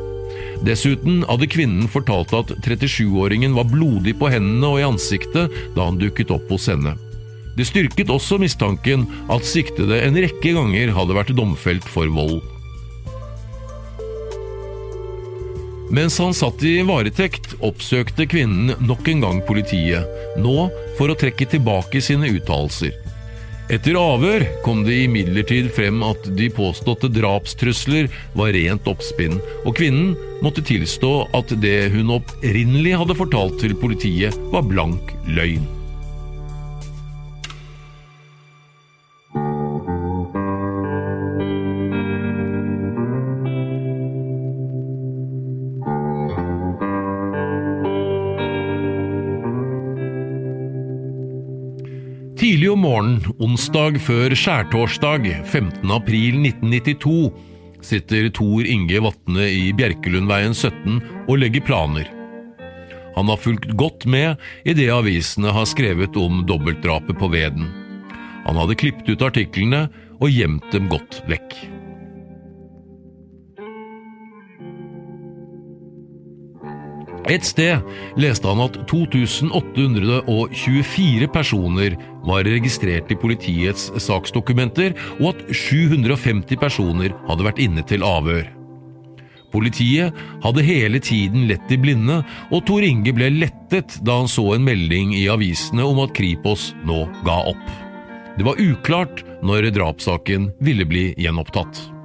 Dessuten 0.64 1.20
hadde 1.28 1.50
kvinnen 1.52 1.90
fortalt 1.92 2.32
at 2.34 2.54
37-åringen 2.64 3.52
var 3.54 3.68
blodig 3.68 4.16
på 4.18 4.32
hendene 4.32 4.72
og 4.72 4.80
i 4.80 4.88
ansiktet 4.88 5.52
da 5.76 5.90
han 5.90 6.00
dukket 6.00 6.32
opp 6.34 6.48
hos 6.50 6.70
henne. 6.72 6.96
Det 7.58 7.66
styrket 7.68 8.10
også 8.14 8.38
mistanken 8.40 9.04
at 9.34 9.46
siktede 9.46 10.00
en 10.06 10.16
rekke 10.16 10.54
ganger 10.56 10.94
hadde 10.96 11.16
vært 11.20 11.36
domfelt 11.36 11.86
for 11.86 12.08
vold. 12.14 12.40
Mens 15.90 16.18
han 16.20 16.34
satt 16.36 16.62
i 16.68 16.82
varetekt, 16.84 17.54
oppsøkte 17.64 18.26
kvinnen 18.28 18.74
nok 18.84 19.08
en 19.08 19.22
gang 19.24 19.38
politiet, 19.48 20.04
nå 20.36 20.68
for 20.98 21.08
å 21.08 21.16
trekke 21.16 21.48
tilbake 21.48 22.02
sine 22.04 22.28
uttalelser. 22.34 22.92
Etter 23.72 23.96
avhør 24.00 24.44
kom 24.64 24.82
det 24.84 25.02
imidlertid 25.04 25.68
frem 25.76 26.00
at 26.04 26.28
de 26.36 26.48
påståtte 26.52 27.10
drapstrusler 27.12 28.08
var 28.36 28.52
rent 28.56 28.88
oppspinn, 28.88 29.40
og 29.64 29.76
kvinnen 29.80 30.14
måtte 30.44 30.64
tilstå 30.64 31.12
at 31.36 31.52
det 31.64 31.90
hun 31.96 32.14
opprinnelig 32.16 32.96
hadde 33.00 33.16
fortalt 33.18 33.60
til 33.64 33.76
politiet, 33.76 34.36
var 34.52 34.64
blank 34.68 35.12
løgn. 35.28 35.77
Tidlig 52.38 52.68
om 52.70 52.84
morgenen, 52.86 53.22
onsdag 53.42 53.96
før 53.98 54.30
skjærtorsdag 54.38 55.24
15. 55.50 55.90
april 55.90 56.36
1992, 56.38 57.32
sitter 57.82 58.28
Tor 58.30 58.62
Inge 58.62 59.00
Vatne 59.02 59.48
i 59.50 59.72
Bjerkelundveien 59.74 60.54
17 60.54 61.00
og 61.24 61.40
legger 61.42 61.64
planer. 61.66 62.06
Han 63.16 63.26
har 63.26 63.42
fulgt 63.42 63.72
godt 63.80 64.06
med 64.06 64.38
i 64.62 64.76
det 64.78 64.86
avisene 64.94 65.50
har 65.50 65.66
skrevet 65.66 66.14
om 66.14 66.44
dobbeltdrapet 66.46 67.18
på 67.18 67.32
Veden. 67.32 67.66
Han 68.46 68.62
hadde 68.62 68.78
klippet 68.78 69.10
ut 69.10 69.26
artiklene 69.32 69.88
og 70.20 70.30
gjemt 70.30 70.70
dem 70.70 70.86
godt 70.94 71.18
vekk. 71.26 71.58
Et 77.28 77.44
sted 77.44 77.84
leste 78.16 78.48
han 78.48 78.60
at 78.64 78.88
2824 78.88 81.28
personer 81.32 81.96
var 82.24 82.44
registrert 82.48 83.10
i 83.12 83.16
politiets 83.20 83.92
saksdokumenter, 84.00 84.94
og 85.20 85.34
at 85.34 85.40
750 85.52 86.56
personer 86.60 87.12
hadde 87.28 87.44
vært 87.44 87.58
inne 87.62 87.82
til 87.88 88.02
avhør. 88.06 88.58
Politiet 89.52 90.12
hadde 90.44 90.62
hele 90.64 91.00
tiden 91.00 91.46
lett 91.48 91.72
i 91.72 91.78
blinde, 91.80 92.24
og 92.52 92.66
Tor 92.68 92.82
Inge 92.84 93.12
ble 93.16 93.30
lettet 93.32 93.98
da 94.04 94.18
han 94.20 94.28
så 94.28 94.54
en 94.56 94.64
melding 94.66 95.14
i 95.16 95.28
avisene 95.32 95.84
om 95.88 95.98
at 96.04 96.12
Kripos 96.16 96.74
nå 96.88 97.06
ga 97.24 97.38
opp. 97.52 97.66
Det 98.38 98.44
var 98.46 98.60
uklart 98.62 99.24
når 99.42 99.70
drapssaken 99.74 100.52
ville 100.62 100.84
bli 100.88 101.14
gjenopptatt. 101.18 101.97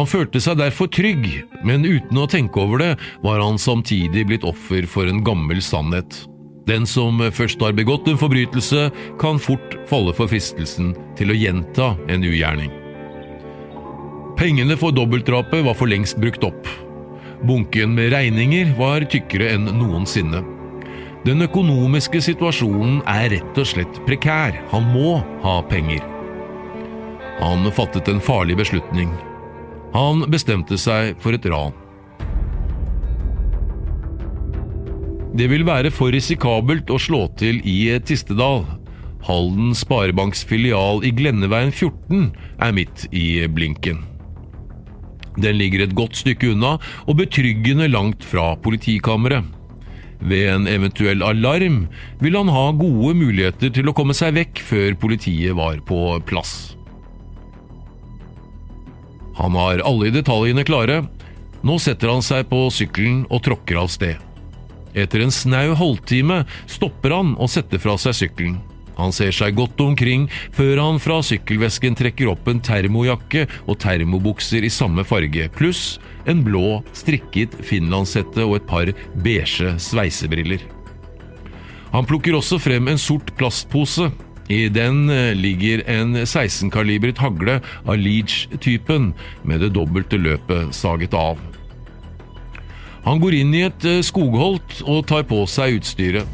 Han 0.00 0.08
følte 0.08 0.40
seg 0.40 0.56
derfor 0.56 0.88
trygg, 0.88 1.26
men 1.60 1.84
uten 1.84 2.16
å 2.16 2.28
tenke 2.30 2.62
over 2.62 2.80
det 2.80 2.92
var 3.20 3.42
han 3.42 3.58
samtidig 3.60 4.22
blitt 4.30 4.46
offer 4.48 4.86
for 4.88 5.04
en 5.10 5.20
gammel 5.26 5.60
sannhet. 5.60 6.22
Den 6.64 6.86
som 6.88 7.20
først 7.20 7.60
har 7.60 7.76
begått 7.76 8.08
en 8.08 8.16
forbrytelse, 8.16 8.86
kan 9.20 9.36
fort 9.36 9.76
falle 9.90 10.14
for 10.16 10.30
fristelsen 10.32 10.94
til 11.20 11.34
å 11.34 11.36
gjenta 11.36 11.90
en 12.08 12.24
ugjerning. 12.24 12.72
Pengene 14.40 14.80
for 14.80 14.96
dobbeltdrapet 14.96 15.66
var 15.68 15.76
for 15.76 15.92
lengst 15.92 16.16
brukt 16.16 16.48
opp. 16.48 16.64
Bunken 17.44 17.92
med 17.92 18.14
regninger 18.16 18.72
var 18.80 19.04
tykkere 19.04 19.52
enn 19.52 19.68
noensinne. 19.68 20.40
Den 21.28 21.44
økonomiske 21.44 22.24
situasjonen 22.24 23.02
er 23.04 23.34
rett 23.34 23.60
og 23.60 23.68
slett 23.68 24.00
prekær. 24.08 24.62
Han 24.72 24.94
må 24.96 25.18
ha 25.44 25.60
penger. 25.68 26.00
Han 27.44 27.68
fattet 27.76 28.08
en 28.08 28.24
farlig 28.24 28.56
beslutning. 28.62 29.12
Han 29.94 30.26
bestemte 30.30 30.78
seg 30.78 31.16
for 31.22 31.34
et 31.34 31.46
ran. 31.50 31.74
Det 35.34 35.46
vil 35.50 35.64
være 35.66 35.92
for 35.94 36.10
risikabelt 36.14 36.90
å 36.90 36.98
slå 36.98 37.24
til 37.38 37.60
i 37.66 37.78
Tistedal. 38.02 38.64
Halden 39.26 39.74
Sparebanks 39.76 40.42
filial 40.48 41.04
i 41.06 41.12
Glenneveien 41.14 41.70
14 41.70 42.30
er 42.58 42.74
midt 42.74 43.06
i 43.14 43.44
blinken. 43.46 44.00
Den 45.40 45.58
ligger 45.60 45.84
et 45.84 45.94
godt 45.94 46.18
stykke 46.18 46.52
unna 46.54 46.76
og 47.06 47.20
betryggende 47.20 47.88
langt 47.90 48.26
fra 48.26 48.54
politikammeret. 48.62 49.46
Ved 50.20 50.50
en 50.52 50.66
eventuell 50.68 51.22
alarm 51.24 51.86
vil 52.20 52.36
han 52.36 52.50
ha 52.52 52.66
gode 52.76 53.14
muligheter 53.16 53.72
til 53.72 53.88
å 53.88 53.96
komme 53.96 54.16
seg 54.16 54.34
vekk 54.36 54.60
før 54.66 54.98
politiet 55.00 55.56
var 55.56 55.80
på 55.86 56.18
plass. 56.28 56.74
Han 59.38 59.54
har 59.58 59.84
alle 59.86 60.10
detaljene 60.14 60.64
klare. 60.66 61.04
Nå 61.62 61.76
setter 61.78 62.10
han 62.10 62.24
seg 62.24 62.48
på 62.50 62.64
sykkelen 62.72 63.24
og 63.28 63.44
tråkker 63.46 63.78
av 63.82 63.90
sted. 63.92 64.16
Etter 64.96 65.22
en 65.22 65.34
snau 65.34 65.74
halvtime 65.78 66.42
stopper 66.70 67.14
han 67.14 67.36
og 67.38 67.50
setter 67.52 67.82
fra 67.82 67.96
seg 68.00 68.16
sykkelen. 68.24 68.58
Han 69.00 69.14
ser 69.16 69.32
seg 69.32 69.56
godt 69.56 69.80
omkring 69.80 70.26
før 70.56 70.80
han 70.82 70.98
fra 71.00 71.20
sykkelvesken 71.24 71.96
trekker 71.96 72.28
opp 72.32 72.48
en 72.50 72.60
termojakke 72.64 73.46
og 73.64 73.78
termobukser 73.80 74.66
i 74.66 74.72
samme 74.72 75.06
farge, 75.08 75.46
pluss 75.56 76.00
en 76.28 76.42
blå, 76.44 76.82
strikket 76.96 77.56
finlandshette 77.64 78.44
og 78.44 78.58
et 78.58 78.68
par 78.68 78.92
beige 79.24 79.72
sveisebriller. 79.80 80.66
Han 81.94 82.06
plukker 82.06 82.36
også 82.38 82.60
frem 82.62 82.90
en 82.92 83.00
sort 83.00 83.32
plastpose. 83.38 84.10
I 84.50 84.66
den 84.68 85.04
eh, 85.10 85.30
ligger 85.38 85.84
en 85.86 86.16
16-kalibret 86.16 87.20
hagle 87.22 87.60
av 87.86 87.98
Leach-typen, 88.00 89.12
med 89.46 89.62
det 89.62 89.74
dobbelte 89.76 90.18
løpet 90.18 90.74
saget 90.74 91.14
av. 91.14 91.38
Han 93.04 93.20
går 93.22 93.36
inn 93.38 93.54
i 93.54 93.62
et 93.68 93.86
eh, 93.86 94.02
skogholt 94.04 94.80
og 94.82 95.06
tar 95.10 95.22
på 95.30 95.44
seg 95.48 95.78
utstyret. 95.78 96.26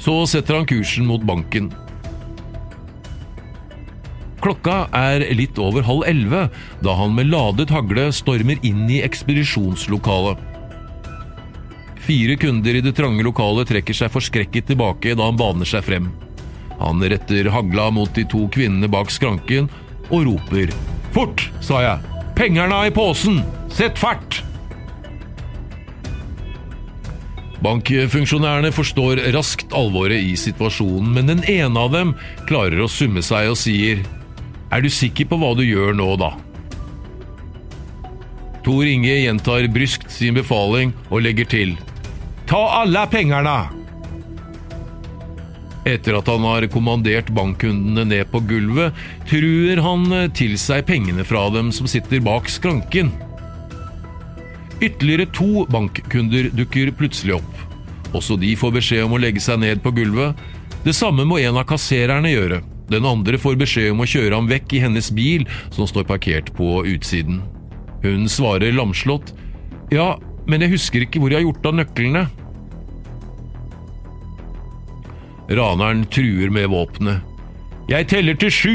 Så 0.00 0.14
setter 0.30 0.56
han 0.56 0.68
kursen 0.70 1.04
mot 1.06 1.22
banken. 1.26 1.68
Klokka 4.38 4.86
er 4.94 5.24
litt 5.34 5.58
over 5.58 5.82
halv 5.82 6.06
elleve 6.06 6.44
da 6.84 6.94
han 6.96 7.16
med 7.16 7.28
ladet 7.28 7.72
hagle 7.74 8.06
stormer 8.14 8.62
inn 8.62 8.86
i 8.86 9.02
ekspedisjonslokalet. 9.04 10.38
Fire 12.08 12.38
kunder 12.40 12.78
i 12.78 12.80
det 12.80 12.94
trange 12.96 13.26
lokalet 13.26 13.68
trekker 13.68 13.98
seg 13.98 14.14
forskrekket 14.14 14.70
tilbake 14.70 15.18
da 15.18 15.28
han 15.28 15.36
baner 15.36 15.68
seg 15.68 15.84
frem. 15.84 16.08
Han 16.78 17.02
retter 17.02 17.50
hagla 17.52 17.88
mot 17.94 18.12
de 18.14 18.24
to 18.28 18.46
kvinnene 18.54 18.90
bak 18.90 19.10
skranken 19.10 19.70
og 20.08 20.28
roper 20.28 20.72
Fort, 21.14 21.48
sa 21.64 21.80
jeg! 21.82 22.22
Pengerne 22.38 22.84
i 22.86 22.92
posen! 22.94 23.40
Sett 23.72 23.98
fart! 23.98 24.42
Bankfunksjonærene 27.64 28.70
forstår 28.70 29.18
raskt 29.34 29.72
alvoret 29.74 30.22
i 30.22 30.36
situasjonen, 30.38 31.10
men 31.16 31.32
den 31.32 31.42
ene 31.50 31.80
av 31.80 31.90
dem 31.90 32.12
klarer 32.46 32.84
å 32.84 32.90
summe 32.92 33.24
seg 33.26 33.50
og 33.50 33.58
sier 33.58 34.04
er 34.70 34.84
du 34.84 34.90
sikker 34.92 35.26
på 35.30 35.38
hva 35.40 35.54
du 35.58 35.64
gjør 35.64 35.96
nå, 35.96 36.12
da? 36.20 36.34
Tor 38.62 38.84
Inge 38.86 39.16
gjentar 39.16 39.66
bryskt 39.72 40.10
sin 40.12 40.36
befaling 40.36 40.92
og 41.08 41.24
legger 41.24 41.48
til 41.48 41.74
Ta 42.48 42.60
alle 42.82 43.02
pengene! 43.10 43.77
Etter 45.88 46.18
at 46.18 46.28
han 46.28 46.44
har 46.44 46.66
kommandert 46.72 47.30
bankkundene 47.32 48.04
ned 48.10 48.28
på 48.32 48.42
gulvet, 48.44 48.96
truer 49.30 49.80
han 49.80 50.10
til 50.36 50.58
seg 50.60 50.84
pengene 50.88 51.24
fra 51.24 51.46
dem 51.54 51.72
som 51.72 51.88
sitter 51.88 52.20
bak 52.24 52.50
skranken. 52.52 53.14
Ytterligere 54.78 55.26
to 55.34 55.64
bankkunder 55.72 56.50
dukker 56.54 56.92
plutselig 56.98 57.38
opp. 57.38 57.64
Også 58.14 58.36
de 58.40 58.54
får 58.56 58.76
beskjed 58.76 59.06
om 59.06 59.16
å 59.16 59.20
legge 59.20 59.42
seg 59.42 59.60
ned 59.64 59.80
på 59.82 59.92
gulvet. 59.96 60.36
Det 60.84 60.94
samme 60.96 61.26
må 61.28 61.40
en 61.42 61.58
av 61.58 61.66
kassererne 61.68 62.30
gjøre. 62.30 62.60
Den 62.88 63.04
andre 63.08 63.40
får 63.40 63.58
beskjed 63.60 63.90
om 63.92 64.04
å 64.04 64.08
kjøre 64.08 64.36
ham 64.36 64.48
vekk 64.48 64.76
i 64.76 64.82
hennes 64.84 65.10
bil, 65.12 65.44
som 65.74 65.88
står 65.88 66.06
parkert 66.08 66.52
på 66.56 66.84
utsiden. 66.88 67.42
Hun 68.04 68.28
svarer 68.30 68.72
lamslått. 68.76 69.34
Ja, 69.92 70.14
men 70.48 70.64
jeg 70.64 70.76
husker 70.76 71.04
ikke 71.04 71.20
hvor 71.20 71.32
jeg 71.32 71.42
har 71.42 71.48
gjort 71.48 71.68
av 71.68 71.80
nøklene. 71.82 72.28
Raneren 75.48 76.04
truer 76.12 76.50
med 76.52 76.68
våpenet. 76.68 77.24
Jeg 77.88 78.08
teller 78.10 78.36
til 78.36 78.52
sju! 78.52 78.74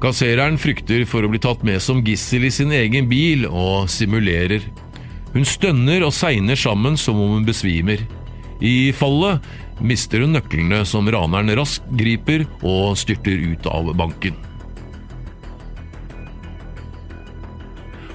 Kassereren 0.00 0.56
frykter 0.56 1.02
for 1.04 1.26
å 1.26 1.28
bli 1.28 1.40
tatt 1.44 1.60
med 1.66 1.82
som 1.84 2.00
gissel 2.00 2.46
i 2.48 2.52
sin 2.54 2.72
egen 2.72 3.10
bil, 3.10 3.44
og 3.44 3.90
simulerer. 3.92 4.64
Hun 5.34 5.44
stønner 5.44 6.06
og 6.06 6.14
segner 6.16 6.56
sammen 6.56 6.96
som 6.96 7.20
om 7.20 7.36
hun 7.36 7.44
besvimer. 7.44 8.00
I 8.64 8.92
fallet 8.96 9.44
mister 9.84 10.24
hun 10.24 10.32
nøklene 10.38 10.86
som 10.88 11.08
raneren 11.12 11.52
raskt 11.56 11.84
griper 12.00 12.46
og 12.64 12.96
styrter 13.00 13.44
ut 13.52 13.68
av 13.68 13.92
banken. 14.00 14.40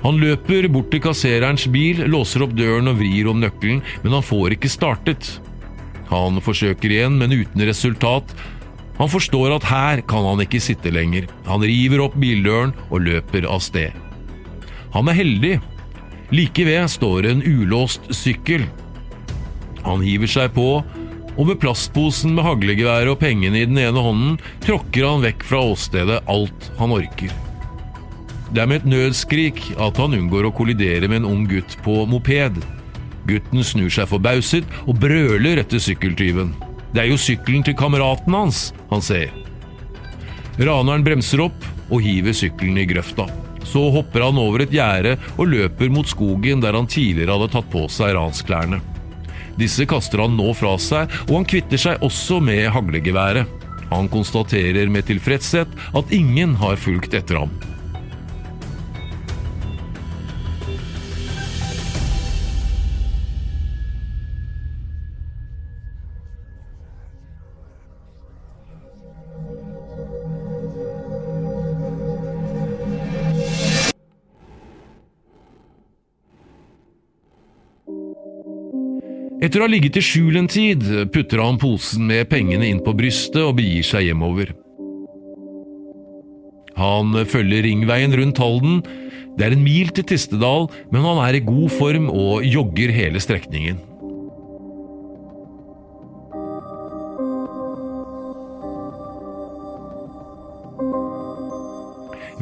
Han 0.02 0.18
løper 0.22 0.68
bort 0.74 0.89
til 0.94 1.02
kassererens 1.02 1.70
bil, 1.70 2.02
låser 2.10 2.44
opp 2.46 2.58
døren 2.58 2.89
og 2.89 2.98
vrir 2.98 3.30
om 3.30 3.39
nøkkelen, 3.41 3.86
men 4.02 4.13
han 4.13 4.26
får 4.26 4.58
ikke 4.58 4.74
startet. 4.74 5.36
Han 6.12 6.41
forsøker 6.44 6.91
igjen, 6.91 7.18
men 7.20 7.34
uten 7.34 7.65
resultat. 7.68 8.34
Han 9.00 9.12
forstår 9.12 9.58
at 9.58 9.68
her 9.68 10.02
kan 10.08 10.26
han 10.28 10.44
ikke 10.44 10.62
sitte 10.63 10.94
lenger. 10.94 11.28
Han 11.50 11.65
river 11.65 12.06
opp 12.06 12.15
bildøren 12.20 12.76
og 12.89 13.04
løper 13.08 13.48
av 13.50 13.63
sted. 13.65 13.96
Han 14.96 15.12
er 15.12 15.18
heldig. 15.18 15.56
Like 16.34 16.65
ved 16.65 16.88
står 16.89 17.28
en 17.30 17.44
ulåst 17.44 18.08
sykkel. 18.15 18.63
Han 19.86 20.02
hiver 20.02 20.32
seg 20.32 20.54
på, 20.56 20.70
og 21.36 21.50
med 21.50 21.60
plastposen 21.60 22.34
med 22.38 22.46
haglegeværet 22.48 23.12
og 23.12 23.20
pengene 23.22 23.60
i 23.60 23.68
den 23.68 23.80
ene 23.82 24.02
hånden 24.02 24.38
tråkker 24.63 25.04
han 25.06 25.26
vekk 25.26 25.44
fra 25.46 25.60
åstedet 25.74 26.22
alt 26.32 26.70
han 26.80 26.96
orker. 26.96 27.34
Det 28.56 28.62
er 28.63 28.70
med 28.72 28.84
et 28.84 28.88
nødskrik 28.88 29.60
at 29.82 30.00
han 30.00 30.15
unngår 30.15 30.48
å 30.48 30.54
kollidere 30.56 31.10
med 31.12 31.24
en 31.24 31.30
ung 31.34 31.44
gutt 31.50 31.76
på 31.84 32.06
moped. 32.08 32.62
Gutten 33.26 33.64
snur 33.66 33.90
seg 33.94 34.10
forbauset 34.10 34.68
og 34.86 35.00
brøler 35.02 35.62
etter 35.62 35.82
sykkeltyven. 35.82 36.54
Det 36.94 37.04
er 37.04 37.10
jo 37.10 37.20
sykkelen 37.20 37.66
til 37.66 37.76
kameraten 37.78 38.38
hans 38.38 38.70
han 38.92 39.04
ser. 39.04 39.34
Raneren 40.56 41.04
bremser 41.04 41.44
opp 41.44 41.66
og 41.90 42.00
hiver 42.06 42.36
sykkelen 42.38 42.80
i 42.80 42.88
grøfta. 42.88 43.28
Så 43.66 43.82
hopper 43.92 44.24
han 44.28 44.40
over 44.40 44.64
et 44.64 44.74
gjerde 44.74 45.16
og 45.36 45.50
løper 45.52 45.92
mot 45.92 46.08
skogen 46.08 46.62
der 46.64 46.78
han 46.78 46.88
tidligere 46.88 47.36
hadde 47.36 47.52
tatt 47.58 47.68
på 47.74 47.88
seg 47.92 48.14
ransklærne. 48.16 48.80
Disse 49.60 49.88
kaster 49.88 50.22
han 50.24 50.36
nå 50.38 50.52
fra 50.56 50.74
seg, 50.82 51.12
og 51.30 51.38
han 51.40 51.48
kvitter 51.48 51.80
seg 51.80 52.04
også 52.04 52.42
med 52.44 52.68
haglegeværet. 52.76 53.48
Han 53.92 54.10
konstaterer 54.12 54.90
med 54.92 55.08
tilfredshet 55.08 55.72
at 55.96 56.12
ingen 56.16 56.56
har 56.60 56.80
fulgt 56.80 57.16
etter 57.18 57.44
ham. 57.44 57.54
Etter 79.43 79.60
å 79.60 79.65
ha 79.65 79.71
ligget 79.71 79.98
i 80.00 80.04
skjul 80.04 80.38
en 80.39 80.48
tid, 80.48 80.84
putter 81.12 81.41
han 81.43 81.58
posen 81.60 82.06
med 82.08 82.30
pengene 82.32 82.69
inn 82.69 82.80
på 82.84 82.94
brystet 82.96 83.42
og 83.44 83.58
begir 83.58 83.83
seg 83.83 84.08
hjemover. 84.08 84.54
Han 86.79 87.15
følger 87.27 87.65
ringveien 87.67 88.15
rundt 88.15 88.40
Halden. 88.40 88.79
Det 89.36 89.48
er 89.48 89.56
en 89.56 89.63
mil 89.63 89.92
til 89.96 90.08
Tistedal, 90.08 90.69
men 90.92 91.04
han 91.04 91.19
er 91.23 91.38
i 91.38 91.44
god 91.44 91.71
form 91.75 92.08
og 92.12 92.48
jogger 92.48 92.96
hele 92.96 93.19
strekningen. 93.23 93.79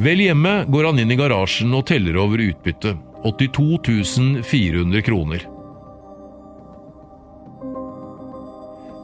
Vel 0.04 0.20
hjemme 0.24 0.54
går 0.70 0.90
han 0.90 0.98
inn 1.00 1.14
i 1.14 1.18
garasjen 1.18 1.74
og 1.74 1.86
teller 1.90 2.18
over 2.22 2.42
utbyttet. 2.42 2.98
82 3.24 4.42
400 4.44 5.04
kroner. 5.06 5.46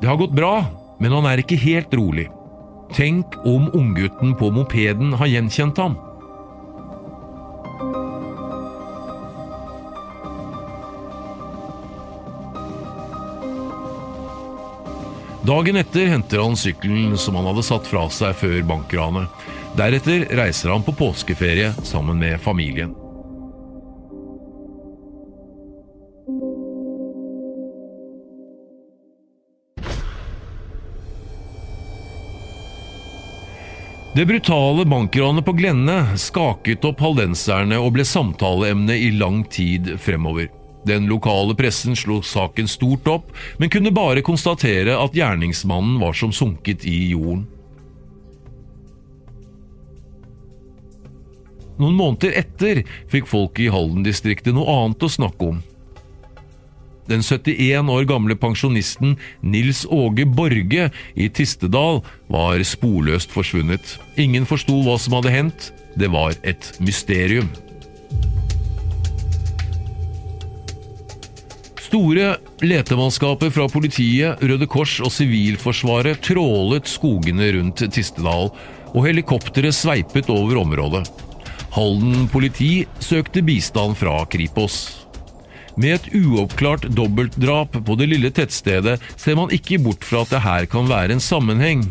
Det 0.01 0.07
har 0.07 0.17
gått 0.17 0.33
bra, 0.33 0.65
men 0.99 1.13
han 1.13 1.27
er 1.29 1.43
ikke 1.43 1.59
helt 1.61 1.93
rolig. 1.95 2.31
Tenk 2.97 3.37
om 3.45 3.69
unggutten 3.77 4.33
på 4.41 4.49
mopeden 4.51 5.13
har 5.21 5.29
gjenkjent 5.29 5.77
ham. 5.79 5.99
Dagen 15.45 15.77
etter 15.81 16.09
henter 16.13 16.41
han 16.45 16.57
sykkelen 16.57 17.17
som 17.19 17.37
han 17.37 17.49
hadde 17.51 17.65
satt 17.67 17.89
fra 17.89 18.07
seg 18.13 18.37
før 18.41 18.61
bankranet. 18.73 19.29
Deretter 19.77 20.27
reiser 20.37 20.73
han 20.73 20.85
på 20.87 20.97
påskeferie 20.97 21.73
sammen 21.85 22.21
med 22.21 22.41
familien. 22.41 22.97
Det 34.21 34.27
brutale 34.27 34.85
bankranet 34.85 35.45
på 35.45 35.53
Glenne 35.57 36.19
skaket 36.21 36.83
opp 36.85 36.99
haldenserne 37.01 37.79
og 37.81 37.95
ble 37.95 38.05
samtaleemne 38.05 38.93
i 38.93 39.07
lang 39.17 39.39
tid 39.49 39.95
fremover. 39.97 40.51
Den 40.85 41.07
lokale 41.09 41.57
pressen 41.57 41.97
slo 41.97 42.19
saken 42.21 42.69
stort 42.69 43.09
opp, 43.09 43.31
men 43.57 43.73
kunne 43.73 43.95
bare 43.97 44.21
konstatere 44.21 44.99
at 45.01 45.17
gjerningsmannen 45.17 45.97
var 46.05 46.13
som 46.21 46.35
sunket 46.37 46.85
i 46.85 46.99
jorden. 47.15 47.47
Noen 51.81 51.97
måneder 51.97 52.37
etter 52.43 52.85
fikk 53.09 53.33
folk 53.33 53.57
i 53.57 53.73
Halden-distriktet 53.73 54.53
noe 54.53 54.69
annet 54.83 55.09
å 55.09 55.15
snakke 55.17 55.49
om. 55.55 55.65
Den 57.11 57.25
71 57.27 57.91
år 57.91 58.05
gamle 58.07 58.37
pensjonisten 58.39 59.17
Nils 59.43 59.83
Åge 59.91 60.27
Borge 60.27 60.91
i 61.19 61.27
Tistedal 61.29 62.05
var 62.31 62.63
sporløst 62.63 63.35
forsvunnet. 63.35 63.97
Ingen 64.15 64.47
forsto 64.47 64.77
hva 64.87 64.95
som 65.01 65.19
hadde 65.19 65.35
hendt. 65.35 65.73
Det 65.99 66.07
var 66.13 66.37
et 66.47 66.71
mysterium. 66.79 67.51
Store 71.91 72.37
letemannskaper 72.63 73.51
fra 73.51 73.67
politiet, 73.67 74.39
Røde 74.47 74.71
Kors 74.71 75.01
og 75.03 75.11
Sivilforsvaret 75.11 76.23
trålet 76.23 76.87
skogene 76.87 77.51
rundt 77.57 77.83
Tistedal, 77.91 78.53
og 78.95 79.03
helikopteret 79.09 79.75
sveipet 79.75 80.31
over 80.31 80.63
området. 80.63 81.03
Halden 81.75 82.31
politi 82.31 82.87
søkte 83.03 83.43
bistand 83.43 83.99
fra 83.99 84.21
Kripos. 84.31 85.00
Med 85.77 85.95
et 85.95 86.09
uoppklart 86.17 86.89
dobbeltdrap 86.97 87.77
på 87.87 87.97
det 87.99 88.09
lille 88.11 88.31
tettstedet 88.35 88.99
ser 89.17 89.39
man 89.39 89.53
ikke 89.55 89.79
bort 89.83 90.05
fra 90.07 90.25
at 90.25 90.35
det 90.35 90.45
her 90.45 90.67
kan 90.71 90.91
være 90.91 91.15
en 91.15 91.23
sammenheng. 91.23 91.85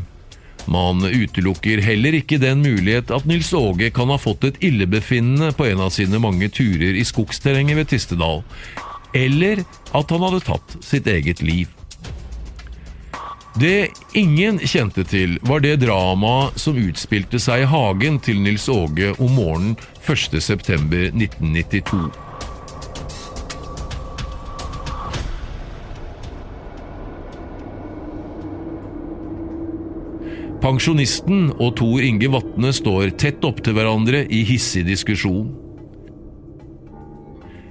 Man 0.69 1.01
utelukker 1.01 1.81
heller 1.81 2.19
ikke 2.19 2.37
den 2.41 2.61
mulighet 2.61 3.11
at 3.15 3.25
Nils 3.29 3.53
Åge 3.57 3.89
kan 3.95 4.11
ha 4.11 4.19
fått 4.21 4.45
et 4.45 4.59
illebefinnende 4.65 5.51
på 5.57 5.65
en 5.69 5.81
av 5.81 5.93
sine 5.95 6.19
mange 6.21 6.49
turer 6.53 6.99
i 6.99 7.05
skogsterrenget 7.07 7.79
ved 7.79 7.89
Tistedal, 7.89 8.43
eller 9.17 9.63
at 9.95 10.13
han 10.13 10.25
hadde 10.27 10.45
tatt 10.45 10.77
sitt 10.85 11.09
eget 11.09 11.41
liv. 11.41 11.71
Det 13.59 13.89
ingen 14.13 14.59
kjente 14.61 15.03
til, 15.03 15.39
var 15.41 15.59
det 15.65 15.81
dramaet 15.81 16.59
som 16.61 16.77
utspilte 16.77 17.41
seg 17.41 17.65
i 17.65 17.69
hagen 17.71 18.19
til 18.23 18.37
Nils 18.45 18.69
Åge 18.69 19.15
om 19.17 19.33
morgenen 19.35 19.75
1.9.1992. 20.05 22.28
Pensjonisten 30.59 31.53
og 31.55 31.77
Tor 31.79 32.03
Inge 32.03 32.27
Vatne 32.33 32.73
står 32.75 33.13
tett 33.19 33.45
opptil 33.47 33.77
hverandre 33.77 34.25
i 34.27 34.41
hissig 34.47 34.83
diskusjon. 34.87 35.47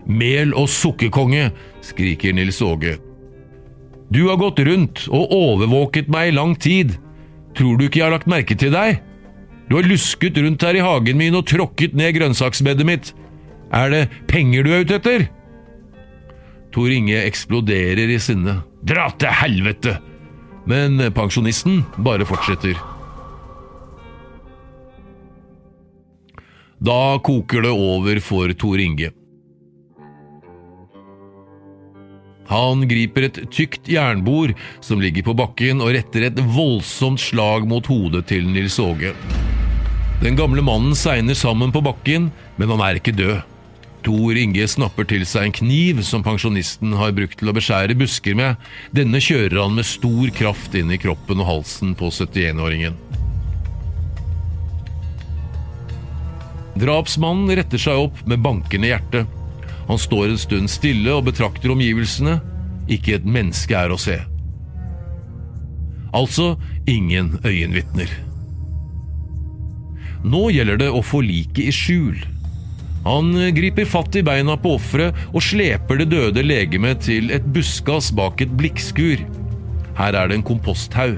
Mel 0.09 0.55
og 0.57 0.71
sukkerkonge, 0.73 1.51
skriker 1.85 2.33
Nils 2.33 2.63
Åge. 2.65 2.97
Du 4.09 4.23
har 4.31 4.41
gått 4.41 4.63
rundt 4.65 5.05
og 5.13 5.35
overvåket 5.37 6.09
meg 6.09 6.31
i 6.31 6.37
lang 6.39 6.57
tid. 6.57 6.97
Tror 7.59 7.77
du 7.77 7.85
ikke 7.85 8.01
jeg 8.01 8.09
har 8.09 8.17
lagt 8.17 8.31
merke 8.31 8.57
til 8.57 8.73
deg? 8.73 9.03
Du 9.69 9.77
har 9.77 9.85
lusket 9.85 10.41
rundt 10.41 10.65
her 10.65 10.79
i 10.79 10.85
hagen 10.85 11.21
min 11.21 11.37
og 11.37 11.45
tråkket 11.51 11.93
ned 11.93 12.15
grønnsaksbedet 12.17 12.89
mitt. 12.89 13.13
Er 13.69 13.93
det 13.93 14.05
penger 14.33 14.65
du 14.65 14.73
er 14.73 14.87
ute 14.87 14.97
etter? 14.97 15.29
Tor 16.73 16.89
Inge 16.89 17.21
eksploderer 17.21 18.09
i 18.09 18.21
sinne. 18.23 18.63
Dra 18.81 19.11
til 19.21 19.43
helvete! 19.45 19.99
Men 20.69 21.01
pensjonisten 21.17 21.81
bare 22.05 22.27
fortsetter. 22.29 22.77
Da 26.79 27.19
koker 27.25 27.65
det 27.65 27.73
over 27.73 28.21
for 28.21 28.53
Tor 28.53 28.79
Inge. 28.79 29.11
Han 32.49 32.85
griper 32.89 33.27
et 33.27 33.41
tykt 33.53 33.89
jernbord 33.93 34.55
som 34.85 35.03
ligger 35.03 35.27
på 35.27 35.35
bakken, 35.37 35.83
og 35.85 35.93
retter 35.97 36.29
et 36.29 36.41
voldsomt 36.55 37.21
slag 37.21 37.67
mot 37.69 37.89
hodet 37.89 38.25
til 38.31 38.49
Nils 38.49 38.79
Åge. 38.81 39.13
Den 40.23 40.39
gamle 40.39 40.65
mannen 40.65 40.97
segner 40.97 41.37
sammen 41.37 41.73
på 41.73 41.85
bakken, 41.85 42.31
men 42.57 42.73
han 42.73 42.85
er 42.85 43.01
ikke 43.01 43.17
død. 43.17 43.58
Tor 44.07 44.39
Inge 44.39 44.65
snapper 44.71 45.07
til 45.11 45.25
seg 45.29 45.49
en 45.49 45.55
kniv 45.59 46.03
som 46.07 46.23
pensjonisten 46.25 46.95
har 47.01 47.15
brukt 47.17 47.39
til 47.41 47.51
å 47.51 47.55
beskjære 47.57 47.97
busker 47.99 48.37
med. 48.39 48.69
Denne 48.95 49.21
kjører 49.23 49.59
han 49.65 49.75
med 49.77 49.89
stor 49.89 50.31
kraft 50.37 50.77
inn 50.79 50.93
i 50.95 51.01
kroppen 51.03 51.43
og 51.43 51.51
halsen 51.51 51.97
på 51.99 52.11
71-åringen. 52.15 52.97
Drapsmannen 56.79 57.51
retter 57.59 57.81
seg 57.83 58.07
opp 58.07 58.23
med 58.31 58.43
bankende 58.45 58.93
hjerte. 58.93 59.25
Han 59.89 59.99
står 59.99 60.31
en 60.31 60.41
stund 60.41 60.71
stille 60.71 61.11
og 61.17 61.27
betrakter 61.27 61.73
omgivelsene. 61.75 62.39
Ikke 62.93 63.17
et 63.19 63.27
menneske 63.27 63.75
er 63.75 63.91
å 63.93 63.99
se. 64.01 64.21
Altså 66.15 66.55
ingen 66.89 67.35
øyenvitner. 67.45 68.13
Nå 70.25 70.49
gjelder 70.55 70.79
det 70.81 70.91
å 70.93 71.03
få 71.05 71.21
liket 71.27 71.69
i 71.69 71.75
skjul. 71.75 72.19
Han 73.09 73.33
griper 73.57 73.89
fatt 73.89 74.19
i 74.21 74.23
beina 74.27 74.59
på 74.61 74.75
offeret 74.77 75.17
og 75.33 75.41
sleper 75.41 76.03
det 76.03 76.11
døde 76.13 76.43
legemet 76.45 77.01
til 77.07 77.33
et 77.33 77.47
buskas 77.55 78.11
bak 78.13 78.43
et 78.45 78.53
blikkskur. 78.59 79.23
Her 79.97 80.19
er 80.19 80.29
det 80.29 80.37
en 80.37 80.45
komposthaug. 80.51 81.17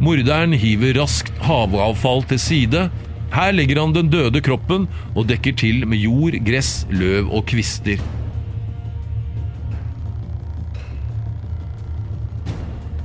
Morderen 0.00 0.56
hiver 0.56 0.96
raskt 0.96 1.36
havavfall 1.44 2.24
til 2.30 2.40
side. 2.40 2.88
Her 3.34 3.52
legger 3.52 3.82
han 3.82 3.92
den 3.92 4.08
døde 4.08 4.40
kroppen 4.44 4.88
og 5.12 5.28
dekker 5.28 5.52
til 5.60 5.84
med 5.90 6.00
jord, 6.00 6.38
gress, 6.46 6.86
løv 6.88 7.28
og 7.28 7.44
kvister. 7.52 8.00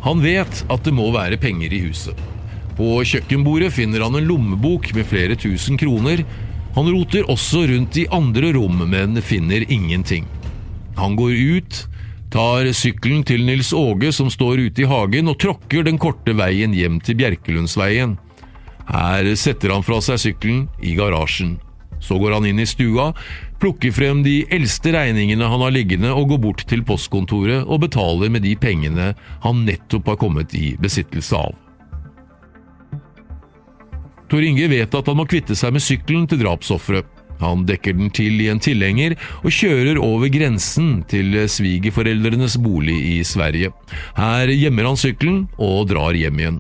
Han 0.07 0.21
vet 0.23 0.63
at 0.71 0.85
det 0.87 0.95
må 0.95 1.11
være 1.11 1.41
penger 1.41 1.73
i 1.75 1.83
huset. 1.89 2.15
På 2.79 3.01
kjøkkenbordet 3.03 3.73
finner 3.75 4.05
han 4.05 4.15
en 4.15 4.29
lommebok 4.29 4.93
med 4.95 5.09
flere 5.09 5.35
tusen 5.35 5.75
kroner. 5.77 6.23
Han 6.75 6.89
roter 6.93 7.25
også 7.31 7.65
rundt 7.69 7.97
i 7.97 8.07
andre 8.13 8.53
rom, 8.53 8.83
men 8.89 9.21
finner 9.25 9.65
ingenting. 9.71 10.27
Han 10.99 11.15
går 11.15 11.31
ut, 11.31 11.79
tar 12.31 12.69
sykkelen 12.77 13.23
til 13.25 13.45
Nils 13.47 13.71
Åge 13.73 14.11
som 14.13 14.29
står 14.29 14.65
ute 14.67 14.83
i 14.83 14.89
hagen, 14.89 15.31
og 15.31 15.39
tråkker 15.41 15.87
den 15.87 15.97
korte 16.01 16.35
veien 16.37 16.75
hjem 16.77 16.99
til 17.01 17.17
Bjerkelundsveien. 17.19 18.17
Her 18.89 19.33
setter 19.37 19.73
han 19.73 19.85
fra 19.85 19.99
seg 20.01 20.21
sykkelen 20.21 20.67
i 20.81 20.95
garasjen. 20.97 21.57
Så 21.99 22.17
går 22.19 22.37
han 22.37 22.47
inn 22.47 22.61
i 22.61 22.67
stua, 22.69 23.11
plukker 23.59 23.91
frem 23.91 24.21
de 24.23 24.41
eldste 24.55 24.93
regningene 24.95 25.49
han 25.51 25.63
har 25.65 25.73
liggende 25.75 26.13
og 26.15 26.29
går 26.31 26.43
bort 26.45 26.63
til 26.69 26.85
postkontoret 26.87 27.65
og 27.67 27.83
betaler 27.83 28.31
med 28.31 28.45
de 28.47 28.55
pengene 28.59 29.11
han 29.43 29.65
nettopp 29.67 30.13
har 30.13 30.21
kommet 30.21 30.55
i 30.55 30.77
besittelse 30.79 31.35
av. 31.35 31.57
Tor 34.29 34.45
Inge 34.45 34.67
vet 34.69 34.93
at 34.93 35.09
han 35.09 35.17
må 35.17 35.25
kvitte 35.29 35.57
seg 35.57 35.73
med 35.73 35.83
sykkelen 35.83 36.27
til 36.29 36.43
drapsofferet. 36.43 37.07
Han 37.39 37.63
dekker 37.63 37.95
den 37.95 38.09
til 38.11 38.35
i 38.43 38.49
en 38.51 38.59
tilhenger 38.59 39.15
og 39.41 39.53
kjører 39.55 39.99
over 40.03 40.27
grensen 40.31 41.05
til 41.09 41.37
svigerforeldrenes 41.47 42.57
bolig 42.59 42.97
i 43.13 43.19
Sverige. 43.23 43.71
Her 44.19 44.51
gjemmer 44.51 44.89
han 44.89 44.99
sykkelen 44.99 45.45
og 45.55 45.87
drar 45.93 46.17
hjem 46.19 46.41
igjen. 46.43 46.59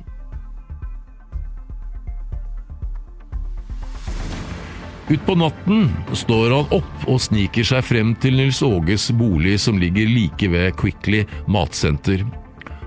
Utpå 5.09 5.33
natten 5.41 5.87
står 6.13 6.51
han 6.53 6.75
opp 6.77 7.07
og 7.09 7.17
sniker 7.21 7.65
seg 7.65 7.81
frem 7.83 8.13
til 8.21 8.37
Nils 8.37 8.61
Åges 8.63 9.09
bolig 9.17 9.55
som 9.59 9.79
ligger 9.81 10.05
like 10.07 10.51
ved 10.53 10.77
Quickly 10.77 11.23
matsenter. 11.49 12.21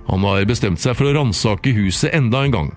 Han 0.07 0.25
har 0.29 0.47
bestemt 0.47 0.81
seg 0.81 0.95
for 0.97 1.11
å 1.11 1.17
ransake 1.19 1.75
huset 1.75 2.15
enda 2.15 2.45
en 2.47 2.55
gang. 2.55 2.71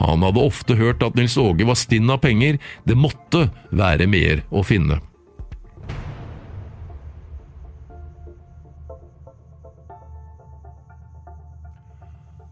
Han 0.00 0.24
hadde 0.26 0.44
ofte 0.44 0.76
hørt 0.76 1.04
at 1.04 1.16
Nils 1.16 1.36
Åge 1.40 1.66
var 1.68 1.78
stinn 1.80 2.10
av 2.12 2.20
penger, 2.24 2.58
det 2.84 2.96
måtte 2.98 3.48
være 3.72 4.08
mer 4.10 4.44
å 4.52 4.64
finne. 4.66 5.00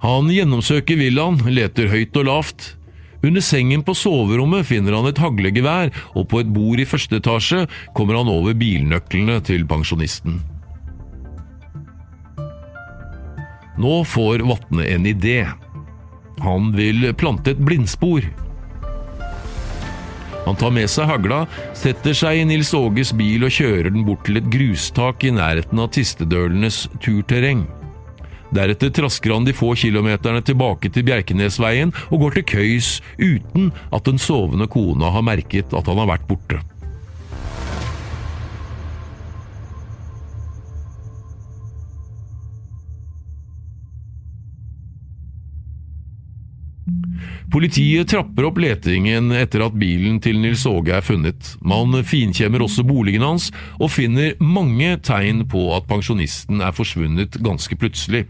Han 0.05 0.29
gjennomsøker 0.29 0.99
villaen, 1.01 1.39
leter 1.49 1.89
høyt 1.89 2.17
og 2.21 2.27
lavt. 2.29 2.65
Under 3.25 3.41
sengen 3.41 3.81
på 3.87 3.95
soverommet 3.97 4.67
finner 4.69 4.93
han 4.99 5.09
et 5.09 5.21
haglegevær, 5.21 5.95
og 6.13 6.27
på 6.29 6.43
et 6.43 6.51
bord 6.53 6.81
i 6.81 6.85
første 6.85 7.23
etasje 7.23 7.63
kommer 7.97 8.19
han 8.21 8.29
over 8.29 8.53
bilnøklene 8.61 9.39
til 9.49 9.65
pensjonisten. 9.69 10.43
Nå 13.81 14.03
får 14.07 14.45
Vatne 14.45 14.85
en 14.93 15.09
idé. 15.09 15.39
Han 16.43 16.73
vil 16.75 17.13
plante 17.15 17.55
et 17.55 17.63
blindspor. 17.63 18.27
Han 20.45 20.59
tar 20.61 20.75
med 20.77 20.91
seg 20.93 21.09
hagla, 21.09 21.45
setter 21.77 22.17
seg 22.17 22.43
i 22.43 22.49
Nils 22.49 22.75
Åges 22.77 23.15
bil 23.17 23.47
og 23.47 23.55
kjører 23.55 23.89
den 23.95 24.05
bort 24.05 24.27
til 24.27 24.41
et 24.41 24.51
grustak 24.53 25.25
i 25.25 25.33
nærheten 25.33 25.81
av 25.81 25.89
Tistedølenes 25.95 26.85
turterreng. 27.01 27.65
Deretter 28.55 28.93
trasker 28.95 29.33
han 29.35 29.47
de 29.49 29.55
få 29.57 29.73
kilometerne 29.79 30.45
tilbake 30.45 30.91
til 30.93 31.07
Bjerkenesveien 31.09 31.95
og 32.11 32.27
går 32.27 32.37
til 32.37 32.47
køys 32.53 32.91
uten 33.19 33.73
at 33.91 34.05
den 34.07 34.21
sovende 34.21 34.69
kona 34.71 35.11
har 35.15 35.25
merket 35.27 35.75
at 35.75 35.91
han 35.91 36.03
har 36.03 36.13
vært 36.13 36.29
borte. 36.29 36.61
Politiet 47.55 48.09
trapper 48.11 48.49
opp 48.49 48.57
letingen 48.59 49.29
etter 49.39 49.63
at 49.63 49.77
bilen 49.79 50.17
til 50.19 50.41
Nils 50.43 50.65
Åge 50.67 50.91
er 50.97 51.05
funnet. 51.07 51.53
Man 51.63 51.95
finkjemmer 52.03 52.65
også 52.65 52.83
boligen 52.83 53.23
hans, 53.23 53.53
og 53.79 53.93
finner 53.95 54.33
mange 54.43 54.97
tegn 55.07 55.45
på 55.47 55.69
at 55.77 55.87
pensjonisten 55.87 56.65
er 56.67 56.75
forsvunnet 56.75 57.39
ganske 57.47 57.79
plutselig. 57.79 58.25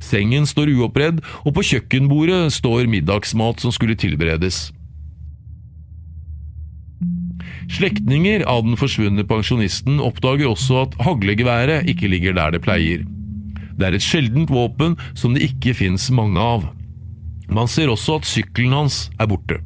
Sengen 0.00 0.48
står 0.48 0.72
uoppredd, 0.78 1.20
og 1.44 1.58
på 1.58 1.66
kjøkkenbordet 1.74 2.54
står 2.56 2.88
middagsmat 2.88 3.60
som 3.60 3.74
skulle 3.76 3.98
tilberedes. 4.00 4.70
Slektninger 7.68 8.46
av 8.48 8.64
den 8.64 8.80
forsvunne 8.80 9.28
pensjonisten 9.28 10.00
oppdager 10.00 10.48
også 10.48 10.86
at 10.86 10.98
haglegeværet 11.04 11.92
ikke 11.92 12.08
ligger 12.08 12.40
der 12.40 12.56
det 12.56 12.64
pleier. 12.64 13.04
Det 13.76 13.90
er 13.90 14.00
et 14.00 14.08
sjeldent 14.08 14.48
våpen 14.48 14.96
som 15.12 15.36
det 15.36 15.50
ikke 15.52 15.76
fins 15.84 16.08
mange 16.08 16.40
av. 16.40 16.70
Man 17.48 17.70
ser 17.70 17.88
også 17.92 18.18
at 18.20 18.28
sykkelen 18.28 18.76
hans 18.76 19.06
er 19.20 19.28
borte. 19.30 19.62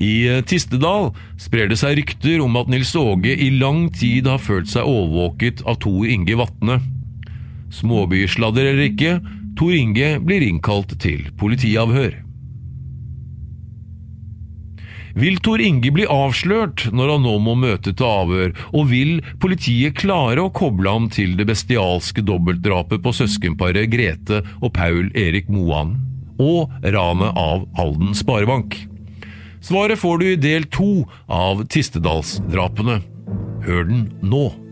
I 0.00 0.12
eh, 0.30 0.40
Tistedal 0.48 1.10
sprer 1.40 1.68
det 1.68 1.76
seg 1.80 1.98
rykter 1.98 2.40
om 2.40 2.56
at 2.56 2.70
Nils 2.72 2.94
Åge 2.96 3.34
i 3.36 3.50
lang 3.52 3.90
tid 3.92 4.30
har 4.30 4.40
følt 4.40 4.70
seg 4.72 4.88
overvåket 4.88 5.60
av 5.68 5.76
Tor 5.84 6.08
Inge 6.08 6.38
Vatne. 6.40 6.78
Småbysladder 7.74 8.72
eller 8.72 8.88
ikke, 8.88 9.18
Tor 9.60 9.76
Inge 9.76 10.14
blir 10.24 10.46
innkalt 10.46 10.96
til 11.02 11.28
politiavhør. 11.38 12.16
Vil 15.18 15.40
Tor 15.42 15.62
Inge 15.62 15.90
bli 15.94 16.06
avslørt 16.10 16.86
når 16.94 17.14
han 17.14 17.26
nå 17.26 17.34
må 17.42 17.56
møte 17.58 17.92
til 17.96 18.06
avhør, 18.06 18.54
og 18.70 18.90
vil 18.92 19.18
politiet 19.42 19.98
klare 19.98 20.44
å 20.44 20.52
koble 20.54 20.90
ham 20.90 21.08
til 21.12 21.36
det 21.38 21.48
bestialske 21.50 22.24
dobbeltdrapet 22.26 23.02
på 23.04 23.14
søskenparet 23.16 23.90
Grete 23.92 24.42
og 24.60 24.72
Paul 24.76 25.10
Erik 25.18 25.50
Moan, 25.50 25.96
og 26.40 26.72
ranet 26.86 27.36
av 27.36 27.66
Halden 27.78 28.16
Sparebank? 28.16 28.78
Svaret 29.60 30.00
får 30.00 30.22
du 30.22 30.26
i 30.30 30.40
del 30.40 30.64
to 30.72 31.04
av 31.28 31.66
Tistedalsdrapene. 31.68 33.00
Hør 33.66 33.88
den 33.90 34.08
nå! 34.24 34.69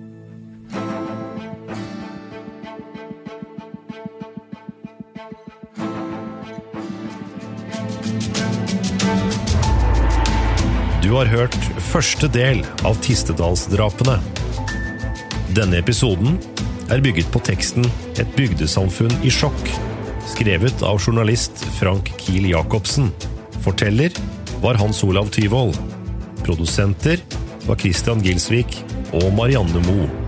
Du 11.08 11.14
har 11.16 11.30
hørt 11.32 11.54
første 11.88 12.28
del 12.28 12.58
av 12.84 12.98
Tistedalsdrapene. 13.00 14.18
Denne 15.56 15.78
episoden 15.80 16.36
er 16.92 17.00
bygget 17.00 17.30
på 17.32 17.40
teksten 17.48 17.88
Et 18.20 18.28
bygdesamfunn 18.36 19.14
i 19.24 19.32
sjokk, 19.32 19.72
skrevet 20.34 20.84
av 20.84 21.00
journalist 21.00 21.64
Frank 21.78 22.12
Kiel 22.20 22.50
Jacobsen. 22.52 23.08
Forteller 23.64 24.12
var 24.60 24.76
Hans 24.84 25.00
Olav 25.08 25.32
Tyvold. 25.32 25.80
Produsenter 26.44 27.24
var 27.64 27.80
Christian 27.80 28.20
Gilsvik 28.20 28.82
og 29.08 29.30
Marianne 29.32 29.80
Moe. 29.88 30.27